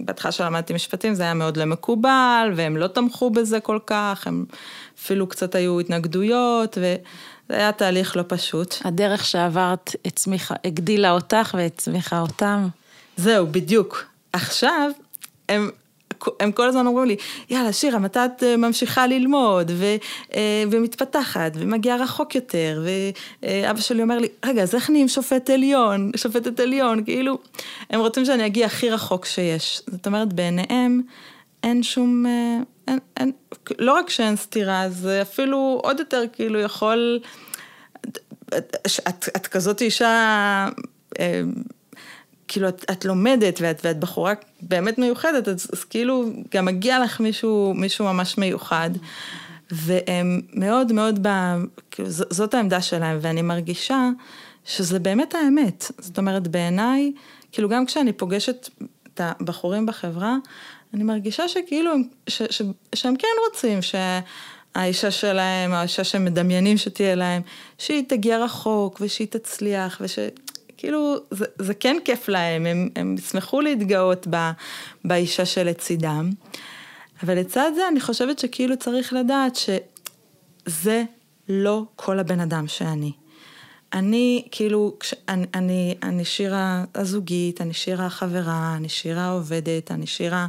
ובהתחלה 0.00 0.32
שלמדתי 0.32 0.74
משפטים 0.74 1.14
זה 1.14 1.22
היה 1.22 1.34
מאוד 1.34 1.56
לא 1.56 1.64
מקובל, 1.64 2.52
והם 2.56 2.76
לא 2.76 2.86
תמכו 2.86 3.30
בזה 3.30 3.60
כל 3.60 3.78
כך, 3.86 4.26
הם 4.26 4.44
אפילו 4.98 5.26
קצת 5.26 5.54
היו 5.54 5.80
התנגדויות, 5.80 6.78
וזה 6.78 6.96
היה 7.48 7.72
תהליך 7.72 8.16
לא 8.16 8.24
פשוט. 8.28 8.74
הדרך 8.84 9.24
שעברת 9.24 9.90
הצמיחה, 10.04 10.54
הגדילה 10.64 11.10
אותך 11.10 11.54
והצמיחה 11.58 12.20
אותם. 12.20 12.68
זהו, 13.16 13.46
בדיוק. 13.46 14.04
עכשיו, 14.32 14.90
הם 15.48 15.70
הם 16.40 16.52
כל 16.52 16.68
הזמן 16.68 16.86
אומרים 16.86 17.06
לי, 17.06 17.16
יאללה, 17.50 17.72
שירה, 17.72 17.98
מתי 17.98 18.18
את 18.24 18.42
אה, 18.42 18.56
ממשיכה 18.56 19.06
ללמוד, 19.06 19.70
ו, 19.74 19.84
אה, 20.34 20.64
ומתפתחת, 20.70 21.52
ומגיעה 21.54 21.96
רחוק 21.96 22.34
יותר, 22.34 22.82
ואבא 23.42 23.80
שלי 23.80 24.02
אומר 24.02 24.18
לי, 24.18 24.28
רגע, 24.44 24.62
אז 24.62 24.74
איך 24.74 24.90
נהיים 24.90 25.08
שופט 25.08 25.50
עליון, 25.50 26.10
שופטת 26.16 26.60
עליון, 26.60 27.04
כאילו, 27.04 27.38
הם 27.90 28.00
רוצים 28.00 28.24
שאני 28.24 28.46
אגיע 28.46 28.66
הכי 28.66 28.90
רחוק 28.90 29.24
שיש. 29.24 29.82
זאת 29.86 30.06
אומרת, 30.06 30.32
בעיניהם 30.32 31.00
אין 31.62 31.82
שום, 31.82 32.26
אה, 32.26 32.58
אין, 32.88 32.98
אין, 33.16 33.32
לא 33.78 33.92
רק 33.92 34.10
שאין 34.10 34.36
סתירה, 34.36 34.88
זה 34.90 35.22
אפילו 35.22 35.80
עוד 35.84 35.98
יותר 35.98 36.22
כאילו 36.32 36.60
יכול, 36.60 37.20
את, 38.48 38.76
את, 39.08 39.28
את 39.36 39.46
כזאת 39.46 39.82
אישה... 39.82 40.68
כאילו 42.48 42.68
את, 42.68 42.84
את 42.90 43.04
לומדת 43.04 43.58
ואת, 43.60 43.80
ואת 43.84 44.00
בחורה 44.00 44.32
באמת 44.60 44.98
מיוחדת, 44.98 45.48
אז, 45.48 45.68
אז 45.72 45.84
כאילו 45.84 46.30
גם 46.54 46.64
מגיע 46.64 46.98
לך 46.98 47.20
מישהו, 47.20 47.74
מישהו 47.76 48.04
ממש 48.04 48.38
מיוחד. 48.38 48.90
והם 49.70 50.40
מאוד 50.52 50.92
מאוד, 50.92 51.26
ב, 51.26 51.28
כאילו 51.90 52.08
זאת 52.10 52.54
העמדה 52.54 52.80
שלהם, 52.80 53.18
ואני 53.20 53.42
מרגישה 53.42 54.08
שזה 54.64 54.98
באמת 54.98 55.34
האמת. 55.34 55.90
זאת 55.98 56.18
אומרת, 56.18 56.48
בעיניי, 56.48 57.12
כאילו 57.52 57.68
גם 57.68 57.86
כשאני 57.86 58.12
פוגשת 58.12 58.68
את 59.14 59.20
הבחורים 59.20 59.86
בחברה, 59.86 60.36
אני 60.94 61.04
מרגישה 61.04 61.48
שכאילו, 61.48 61.92
ש, 62.28 62.42
ש, 62.50 62.62
שהם 62.94 63.16
כן 63.16 63.28
רוצים 63.48 63.78
שהאישה 63.82 65.10
שלהם, 65.10 65.72
האישה 65.72 66.04
שהם 66.04 66.24
מדמיינים 66.24 66.76
שתהיה 66.76 67.14
להם, 67.14 67.42
שהיא 67.78 68.04
תגיע 68.08 68.44
רחוק 68.44 69.00
ושהיא 69.00 69.26
תצליח 69.30 69.98
וש... 70.00 70.18
כאילו, 70.76 71.16
זה, 71.30 71.44
זה 71.58 71.74
כן 71.74 71.96
כיף 72.04 72.28
להם, 72.28 72.66
הם, 72.66 72.88
הם 72.96 73.14
ישמחו 73.18 73.60
להתגאות 73.60 74.26
ב, 74.30 74.50
באישה 75.04 75.46
שלצידם. 75.46 76.30
אבל 77.22 77.38
לצד 77.38 77.70
זה 77.74 77.88
אני 77.88 78.00
חושבת 78.00 78.38
שכאילו 78.38 78.76
צריך 78.76 79.12
לדעת 79.12 79.56
שזה 79.56 81.04
לא 81.48 81.82
כל 81.96 82.18
הבן 82.18 82.40
אדם 82.40 82.68
שאני. 82.68 83.12
אני, 83.92 84.44
כאילו, 84.50 84.96
כש, 85.00 85.14
אני, 85.28 85.46
אני, 85.54 85.94
אני 86.02 86.24
שירה 86.24 86.84
הזוגית, 86.94 87.60
אני 87.60 87.74
שירה 87.74 88.06
החברה, 88.06 88.74
אני 88.76 88.88
שירה 88.88 89.22
העובדת, 89.22 89.90
אני 89.90 90.06
שירה 90.06 90.46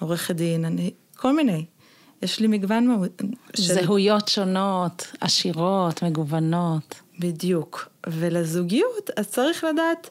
עורכת 0.00 0.34
דין, 0.34 0.64
אני, 0.64 0.90
כל 1.16 1.36
מיני. 1.36 1.64
יש 2.22 2.40
לי 2.40 2.46
מגוון 2.46 2.86
מאוד. 2.86 3.10
של... 3.56 3.62
זהויות 3.62 4.28
שונות, 4.28 5.12
עשירות, 5.20 6.02
מגוונות. 6.02 6.94
בדיוק. 7.18 7.88
ולזוגיות, 8.06 9.10
אז 9.16 9.28
צריך 9.28 9.64
לדעת 9.64 10.10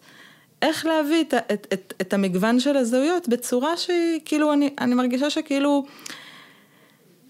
איך 0.61 0.85
להביא 0.85 1.21
את, 1.21 1.33
את, 1.33 1.67
את, 1.73 1.93
את 2.01 2.13
המגוון 2.13 2.59
של 2.59 2.77
הזהויות 2.77 3.27
בצורה 3.27 3.77
שהיא, 3.77 4.19
כאילו, 4.25 4.53
אני, 4.53 4.69
אני 4.79 4.95
מרגישה 4.95 5.29
שכאילו... 5.29 5.85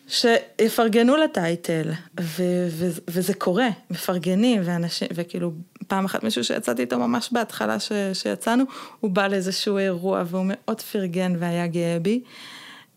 שיפרגנו 0.08 1.16
לטייטל, 1.16 1.92
ו- 2.20 2.68
ו- 2.70 3.00
וזה 3.08 3.34
קורה, 3.34 3.68
מפרגנים, 3.90 4.62
ואנשים, 4.66 5.08
וכאילו, 5.14 5.52
פעם 5.88 6.06
אחת 6.06 6.24
מישהו 6.24 6.44
שיצאתי 6.44 6.82
איתו 6.82 7.00
ממש 7.00 7.30
בהתחלה 7.32 7.80
ש- 7.80 7.92
שיצאנו, 8.14 8.64
הוא 9.00 9.12
בא 9.12 9.28
לאיזשהו 9.28 9.78
אירוע 9.78 10.24
והוא 10.26 10.46
מאוד 10.48 10.82
פרגן 10.82 11.36
והיה 11.40 11.68
גאה 11.68 11.98
בי. 12.02 12.22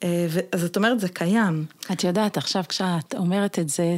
אה, 0.05 0.27
אז 0.53 0.61
זאת 0.61 0.77
אומרת, 0.77 1.01
זה 1.01 1.09
קיים. 1.09 1.65
את 1.93 2.05
יודעת, 2.05 2.37
עכשיו 2.37 2.65
כשאת 2.69 3.15
אומרת 3.15 3.59
את 3.59 3.69
זה, 3.69 3.97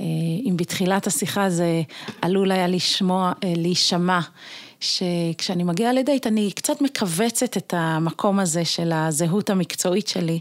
אה, 0.00 0.04
אם 0.44 0.54
בתחילת 0.56 1.06
השיחה 1.06 1.50
זה 1.50 1.82
עלול 2.22 2.52
היה 2.52 2.66
לשמוע, 2.66 3.32
אה, 3.44 3.52
להישמע 3.56 4.20
שכשאני 4.80 5.64
מגיעה 5.64 5.92
לדייט 5.92 6.26
אני 6.26 6.52
קצת 6.52 6.80
מכווצת 6.80 7.56
את 7.56 7.74
המקום 7.76 8.38
הזה 8.38 8.64
של 8.64 8.92
הזהות 8.92 9.50
המקצועית 9.50 10.08
שלי. 10.08 10.40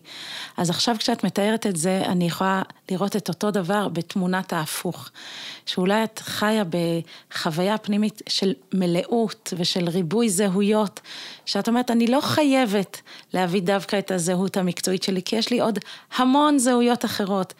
אז 0.57 0.69
עכשיו 0.69 0.95
כשאת 0.99 1.23
מתארת 1.23 1.67
את 1.67 1.75
זה, 1.75 2.01
אני 2.05 2.25
יכולה 2.25 2.61
לראות 2.91 3.15
את 3.15 3.29
אותו 3.29 3.51
דבר 3.51 3.87
בתמונת 3.87 4.53
ההפוך. 4.53 5.09
שאולי 5.65 6.03
את 6.03 6.19
חיה 6.19 6.63
בחוויה 6.63 7.77
פנימית 7.77 8.21
של 8.29 8.53
מלאות 8.73 9.53
ושל 9.57 9.89
ריבוי 9.89 10.29
זהויות, 10.29 10.99
שאת 11.45 11.67
אומרת, 11.67 11.91
אני 11.91 12.07
לא 12.07 12.21
חייבת 12.21 13.01
להביא 13.33 13.61
דווקא 13.61 13.99
את 13.99 14.11
הזהות 14.11 14.57
המקצועית 14.57 15.03
שלי, 15.03 15.21
כי 15.23 15.35
יש 15.35 15.49
לי 15.49 15.59
עוד 15.59 15.79
המון 16.17 16.59
זהויות 16.59 17.05
אחרות. 17.05 17.53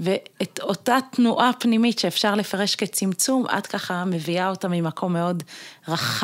ואת 0.00 0.60
אותה 0.62 0.98
תנועה 1.10 1.50
פנימית 1.58 1.98
שאפשר 1.98 2.34
לפרש 2.34 2.76
כצמצום, 2.76 3.46
את 3.58 3.66
ככה 3.66 4.04
מביאה 4.04 4.50
אותה 4.50 4.68
ממקום 4.68 5.12
מאוד 5.12 5.42
רחב 5.88 6.17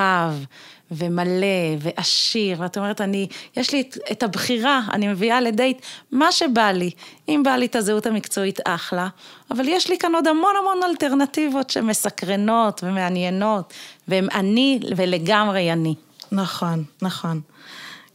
ומלא 0.90 1.46
ועשיר, 1.80 2.60
ואת 2.60 2.78
אומרת, 2.78 3.00
אני, 3.00 3.28
יש 3.56 3.72
לי 3.72 3.80
את, 3.80 3.98
את 4.12 4.22
הבחירה, 4.22 4.80
אני 4.92 5.08
מביאה 5.08 5.40
לדייט 5.40 5.78
מה 6.12 6.32
שבא 6.32 6.70
לי. 6.70 6.90
אם 7.28 7.42
בא 7.44 7.50
לי 7.50 7.66
את 7.66 7.76
הזהות 7.76 8.06
המקצועית, 8.06 8.60
אחלה, 8.64 9.08
אבל 9.50 9.68
יש 9.68 9.90
לי 9.90 9.98
כאן 9.98 10.14
עוד 10.14 10.26
המון 10.26 10.54
המון 10.60 10.90
אלטרנטיבות 10.90 11.70
שמסקרנות 11.70 12.80
ומעניינות, 12.84 13.72
והן 14.08 14.28
אני 14.34 14.80
ולגמרי 14.96 15.72
אני. 15.72 15.94
נכון, 16.32 16.84
נכון. 17.02 17.40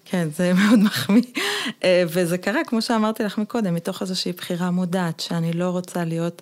כן, 0.05 0.27
זה 0.35 0.53
מאוד 0.59 0.79
מחמיא. 0.79 1.23
אה, 1.83 2.03
וזה 2.07 2.37
קרה, 2.37 2.63
כמו 2.63 2.81
שאמרתי 2.81 3.23
לך 3.23 3.37
מקודם, 3.37 3.73
מתוך 3.73 4.01
איזושהי 4.01 4.31
בחירה 4.31 4.71
מודעת, 4.71 5.19
שאני 5.19 5.53
לא 5.53 5.69
רוצה 5.69 6.03
להיות, 6.03 6.41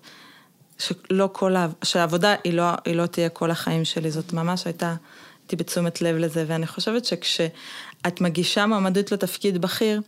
שלא 0.80 1.30
כל, 1.32 1.56
שהעבודה 1.84 2.36
היא 2.44 2.54
לא, 2.54 2.64
היא 2.86 2.96
לא 2.96 3.06
תהיה 3.06 3.30
כל 3.30 3.52
החיים 3.52 3.86
שלי, 3.86 4.12
זאת 4.12 4.34
ממש 4.34 4.66
הייתה, 4.66 4.96
הייתי 5.48 5.56
בתשומת 5.56 6.02
לב 6.02 6.16
לזה, 6.16 6.46
ואני 6.48 6.68
חושבת 6.68 7.06
שכשאת 7.06 8.22
מגישה 8.22 8.66
מועמדות 8.66 9.12
לתפקיד 9.12 9.62
בכיר, 9.62 10.02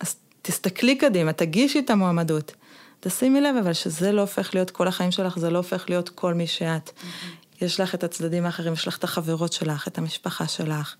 אז 0.00 0.16
תסתכלי 0.42 0.96
קדימה, 0.96 1.32
תגישי 1.32 1.78
את 1.78 1.90
המועמדות. 1.90 2.54
תשימי 3.00 3.40
לב 3.40 3.56
אבל 3.56 3.72
שזה 3.72 4.12
לא 4.12 4.20
הופך 4.20 4.54
להיות 4.54 4.70
כל 4.70 4.88
החיים 4.88 5.10
שלך, 5.10 5.38
זה 5.38 5.50
לא 5.50 5.58
הופך 5.58 5.84
להיות 5.88 6.08
כל 6.08 6.34
מי 6.34 6.46
שאת. 6.46 6.88
Mm-hmm. 6.88 7.64
יש 7.64 7.80
לך 7.80 7.94
את 7.94 8.04
הצדדים 8.04 8.46
האחרים, 8.46 8.72
יש 8.72 8.88
לך 8.88 8.98
את 8.98 9.04
החברות 9.04 9.52
שלך, 9.52 9.88
את 9.88 9.98
המשפחה 9.98 10.48
שלך, 10.48 10.94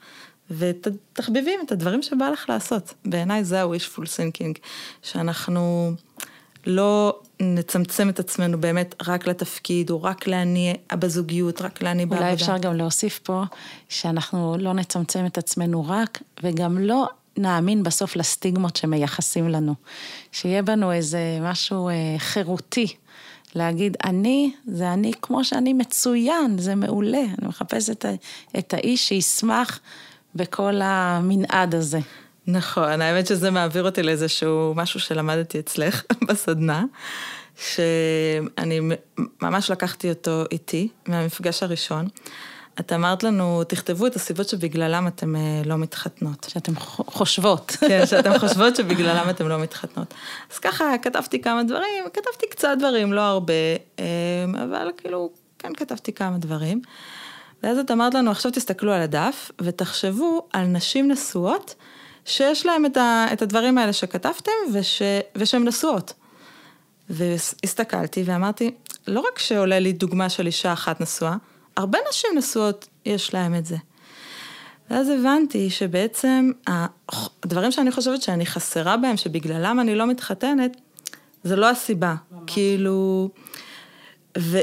ותחביבים 0.51 1.61
את 1.67 1.73
הדברים 1.73 2.03
שבא 2.03 2.29
לך 2.29 2.49
לעשות. 2.49 2.95
בעיניי 3.05 3.45
זה 3.45 3.63
ה-wishful 3.63 4.03
thinking, 4.03 4.59
שאנחנו 5.03 5.93
לא 6.67 7.21
נצמצם 7.41 8.09
את 8.09 8.19
עצמנו 8.21 8.61
באמת 8.61 8.95
רק 9.07 9.27
לתפקיד, 9.27 9.91
או 9.91 10.03
רק 10.03 10.27
לאני 10.27 10.75
בזוגיות, 10.93 11.63
רק 11.63 11.83
לאני 11.83 12.07
בעבודה. 12.07 12.27
אולי 12.27 12.35
אפשר 12.35 12.59
גם 12.59 12.75
להוסיף 12.75 13.19
פה, 13.19 13.43
שאנחנו 13.89 14.57
לא 14.59 14.73
נצמצם 14.73 15.27
את 15.27 15.39
עצמנו 15.39 15.85
רק, 15.89 16.23
וגם 16.43 16.79
לא 16.79 17.09
נאמין 17.37 17.83
בסוף 17.83 18.17
לסטיגמות 18.17 18.77
שמייחסים 18.77 19.49
לנו. 19.49 19.75
שיהיה 20.33 20.63
בנו 20.63 20.93
איזה 20.93 21.39
משהו 21.43 21.89
אה, 21.89 21.95
חירותי. 22.19 22.87
להגיד, 23.55 23.97
אני, 24.05 24.53
זה 24.67 24.93
אני 24.93 25.13
כמו 25.23 25.45
שאני 25.45 25.73
מצוין, 25.73 26.59
זה 26.59 26.75
מעולה. 26.75 27.23
אני 27.39 27.49
מחפשת 27.49 28.05
את 28.59 28.75
האיש 28.75 29.09
שישמח 29.09 29.81
בכל 30.35 30.81
המנעד 30.83 31.75
הזה. 31.75 32.01
נכון, 32.47 33.03
האמת 33.03 33.27
שזה 33.27 33.51
מעביר 33.51 33.85
אותי 33.85 34.03
לאיזשהו 34.03 34.73
משהו 34.77 35.01
שלמדתי 35.01 35.59
אצלך 35.59 36.03
בסדנה, 36.29 36.85
שאני 37.57 38.81
ממש 39.43 39.71
לקחתי 39.71 40.09
אותו 40.09 40.45
איתי 40.53 40.89
מהמפגש 41.07 41.63
הראשון. 41.63 42.09
את 42.81 42.93
אמרת 42.93 43.23
לנו, 43.23 43.65
תכתבו 43.65 44.07
את 44.07 44.17
הסיבות 44.17 44.49
שבגללם 44.49 45.07
אתן 45.07 45.37
אה, 45.37 45.63
לא 45.65 45.77
מתחתנות. 45.77 46.47
שאתן 46.51 46.73
חושבות. 47.07 47.77
כן, 47.89 48.07
שאתן 48.07 48.39
חושבות 48.39 48.77
שבגללם 48.77 49.31
אתן 49.31 49.47
לא 49.47 49.59
מתחתנות. 49.59 50.15
אז 50.53 50.59
ככה 50.59 50.99
כתבתי 51.03 51.43
כמה 51.43 51.63
דברים, 51.63 52.05
כתבתי 52.13 52.47
קצת 52.51 52.77
דברים, 52.79 53.13
לא 53.13 53.21
הרבה, 53.21 53.53
אה, 53.99 54.05
אבל 54.65 54.91
כאילו, 54.97 55.31
כן 55.59 55.75
כתבתי 55.75 56.13
כמה 56.13 56.39
דברים. 56.39 56.81
ואז 57.63 57.79
את 57.79 57.91
אמרת 57.91 58.15
לנו, 58.15 58.31
עכשיו 58.31 58.53
תסתכלו 58.53 58.93
על 58.93 59.03
הדף 59.03 59.51
ותחשבו 59.61 60.49
על 60.53 60.67
נשים 60.67 61.11
נשואות 61.11 61.75
שיש 62.25 62.67
להן 62.67 62.87
את, 62.87 62.97
ה, 62.97 63.27
את 63.33 63.43
הדברים 63.43 63.79
האלה 63.79 63.93
שכתבתם 63.93 64.53
וש, 64.73 65.03
ושהן 65.37 65.69
נשואות. 65.69 66.13
והסתכלתי 67.11 68.23
ואמרתי, 68.27 68.71
לא 69.07 69.21
רק 69.21 69.39
שעולה 69.39 69.79
לי 69.79 69.93
דוגמה 69.93 70.29
של 70.29 70.47
אישה 70.47 70.73
אחת 70.73 71.01
נשואה, 71.01 71.37
הרבה 71.77 71.99
נשים 72.11 72.31
נשואות 72.37 72.89
יש 73.07 73.35
להן 73.35 73.55
את 73.55 73.67
זה. 73.67 73.77
ואז 74.91 75.09
הבנתי 75.09 75.71
שבעצם 75.71 76.51
הדברים 77.43 77.73
שאני 77.73 77.93
חושבת 77.93 78.23
שאני 78.23 78.47
חסרה 78.47 78.97
בהם, 78.97 79.17
שבגללם 79.17 79.81
אני 79.81 79.95
לא 79.95 80.07
מתחתנת, 80.07 80.77
זה 81.45 81.57
לא 81.57 81.71
הסיבה. 81.71 82.15
ממש. 82.33 82.43
כאילו, 82.47 83.31
ו, 84.39 84.59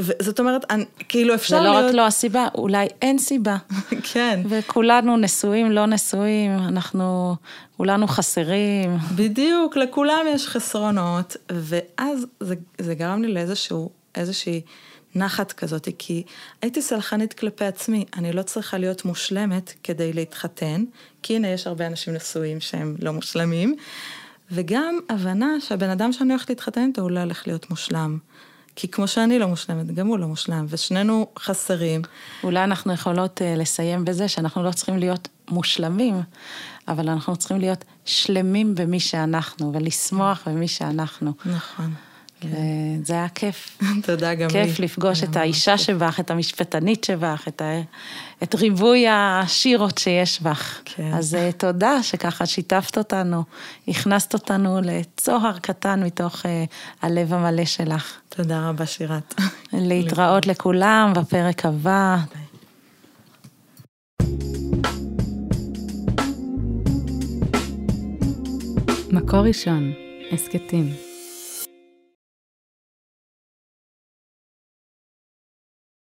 וזאת 0.00 0.40
אומרת, 0.40 0.64
אני, 0.70 0.84
כאילו 1.08 1.34
אפשר 1.34 1.62
להיות... 1.62 1.76
זה 1.76 1.82
לא 1.82 1.88
רק 1.88 1.94
לא 1.94 2.06
הסיבה, 2.06 2.48
אולי 2.54 2.86
אין 3.02 3.18
סיבה. 3.18 3.56
כן. 4.12 4.40
וכולנו 4.48 5.16
נשואים, 5.16 5.72
לא 5.72 5.86
נשואים, 5.86 6.50
אנחנו 6.50 7.36
כולנו 7.76 8.06
חסרים. 8.06 8.96
בדיוק, 9.14 9.76
לכולם 9.76 10.26
יש 10.34 10.48
חסרונות, 10.48 11.36
ואז 11.52 12.26
זה, 12.40 12.54
זה 12.78 12.94
גרם 12.94 13.22
לי 13.22 13.34
לאיזשהו, 13.34 13.90
איזושהי 14.14 14.60
נחת 15.14 15.52
כזאת, 15.52 15.88
כי 15.98 16.22
הייתי 16.62 16.82
סלחנית 16.82 17.32
כלפי 17.32 17.64
עצמי, 17.64 18.04
אני 18.16 18.32
לא 18.32 18.42
צריכה 18.42 18.78
להיות 18.78 19.04
מושלמת 19.04 19.72
כדי 19.82 20.12
להתחתן, 20.12 20.84
כי 21.22 21.36
הנה 21.36 21.48
יש 21.48 21.66
הרבה 21.66 21.86
אנשים 21.86 22.14
נשואים 22.14 22.60
שהם 22.60 22.96
לא 22.98 23.12
מושלמים, 23.12 23.74
וגם 24.50 24.98
הבנה 25.08 25.60
שהבן 25.60 25.90
אדם 25.90 26.12
שאני 26.12 26.30
הולכת 26.32 26.48
להתחתן 26.48 26.86
איתו 26.88 27.02
הוא 27.02 27.10
לא 27.10 27.20
הולך 27.20 27.46
להיות 27.46 27.70
מושלם. 27.70 28.18
כי 28.76 28.88
כמו 28.88 29.08
שאני 29.08 29.38
לא 29.38 29.46
מושלמת, 29.46 29.86
גם 29.86 30.06
הוא 30.06 30.18
לא 30.18 30.26
מושלם, 30.26 30.66
ושנינו 30.68 31.26
חסרים. 31.38 32.02
אולי 32.44 32.64
אנחנו 32.64 32.92
יכולות 32.92 33.40
uh, 33.40 33.58
לסיים 33.58 34.04
בזה 34.04 34.28
שאנחנו 34.28 34.62
לא 34.62 34.70
צריכים 34.70 34.98
להיות 34.98 35.28
מושלמים, 35.50 36.22
אבל 36.88 37.08
אנחנו 37.08 37.36
צריכים 37.36 37.60
להיות 37.60 37.84
שלמים 38.04 38.74
במי 38.74 39.00
שאנחנו, 39.00 39.72
ולשמוח 39.74 40.48
במי 40.48 40.68
שאנחנו. 40.68 41.32
נכון. 41.46 41.94
כן. 42.50 43.04
זה 43.04 43.12
היה 43.14 43.28
כיף. 43.28 43.78
תודה 44.06 44.34
גם 44.34 44.48
לי. 44.48 44.52
כיף 44.52 44.80
לפגוש 44.80 45.24
את 45.24 45.36
האישה 45.36 45.78
שבך, 45.78 46.20
את 46.20 46.30
המשפטנית 46.30 47.04
שבך, 47.04 47.48
את, 47.48 47.62
ה... 47.62 47.80
את 48.42 48.54
ריבוי 48.54 49.06
השירות 49.08 49.98
שיש 49.98 50.42
בך. 50.42 50.80
כן. 50.84 51.10
אז 51.14 51.34
אה, 51.34 51.50
תודה 51.52 52.02
שככה 52.02 52.46
שיתפת 52.46 52.98
אותנו, 52.98 53.44
הכנסת 53.88 54.34
אותנו 54.34 54.80
לצוהר 54.82 55.58
קטן 55.58 56.02
מתוך 56.02 56.42
uh, 56.42 56.48
הלב 57.02 57.32
המלא 57.32 57.64
שלך. 57.64 58.12
תודה 58.28 58.68
רבה, 58.68 58.86
שירת. 58.86 59.34
להתראות 59.72 60.46
לכולם 60.46 61.12
בפרק 61.16 61.66
הבא. 61.66 62.16
מקור 69.12 69.40
ראשון, 69.40 69.92
הסכתים. 70.32 71.03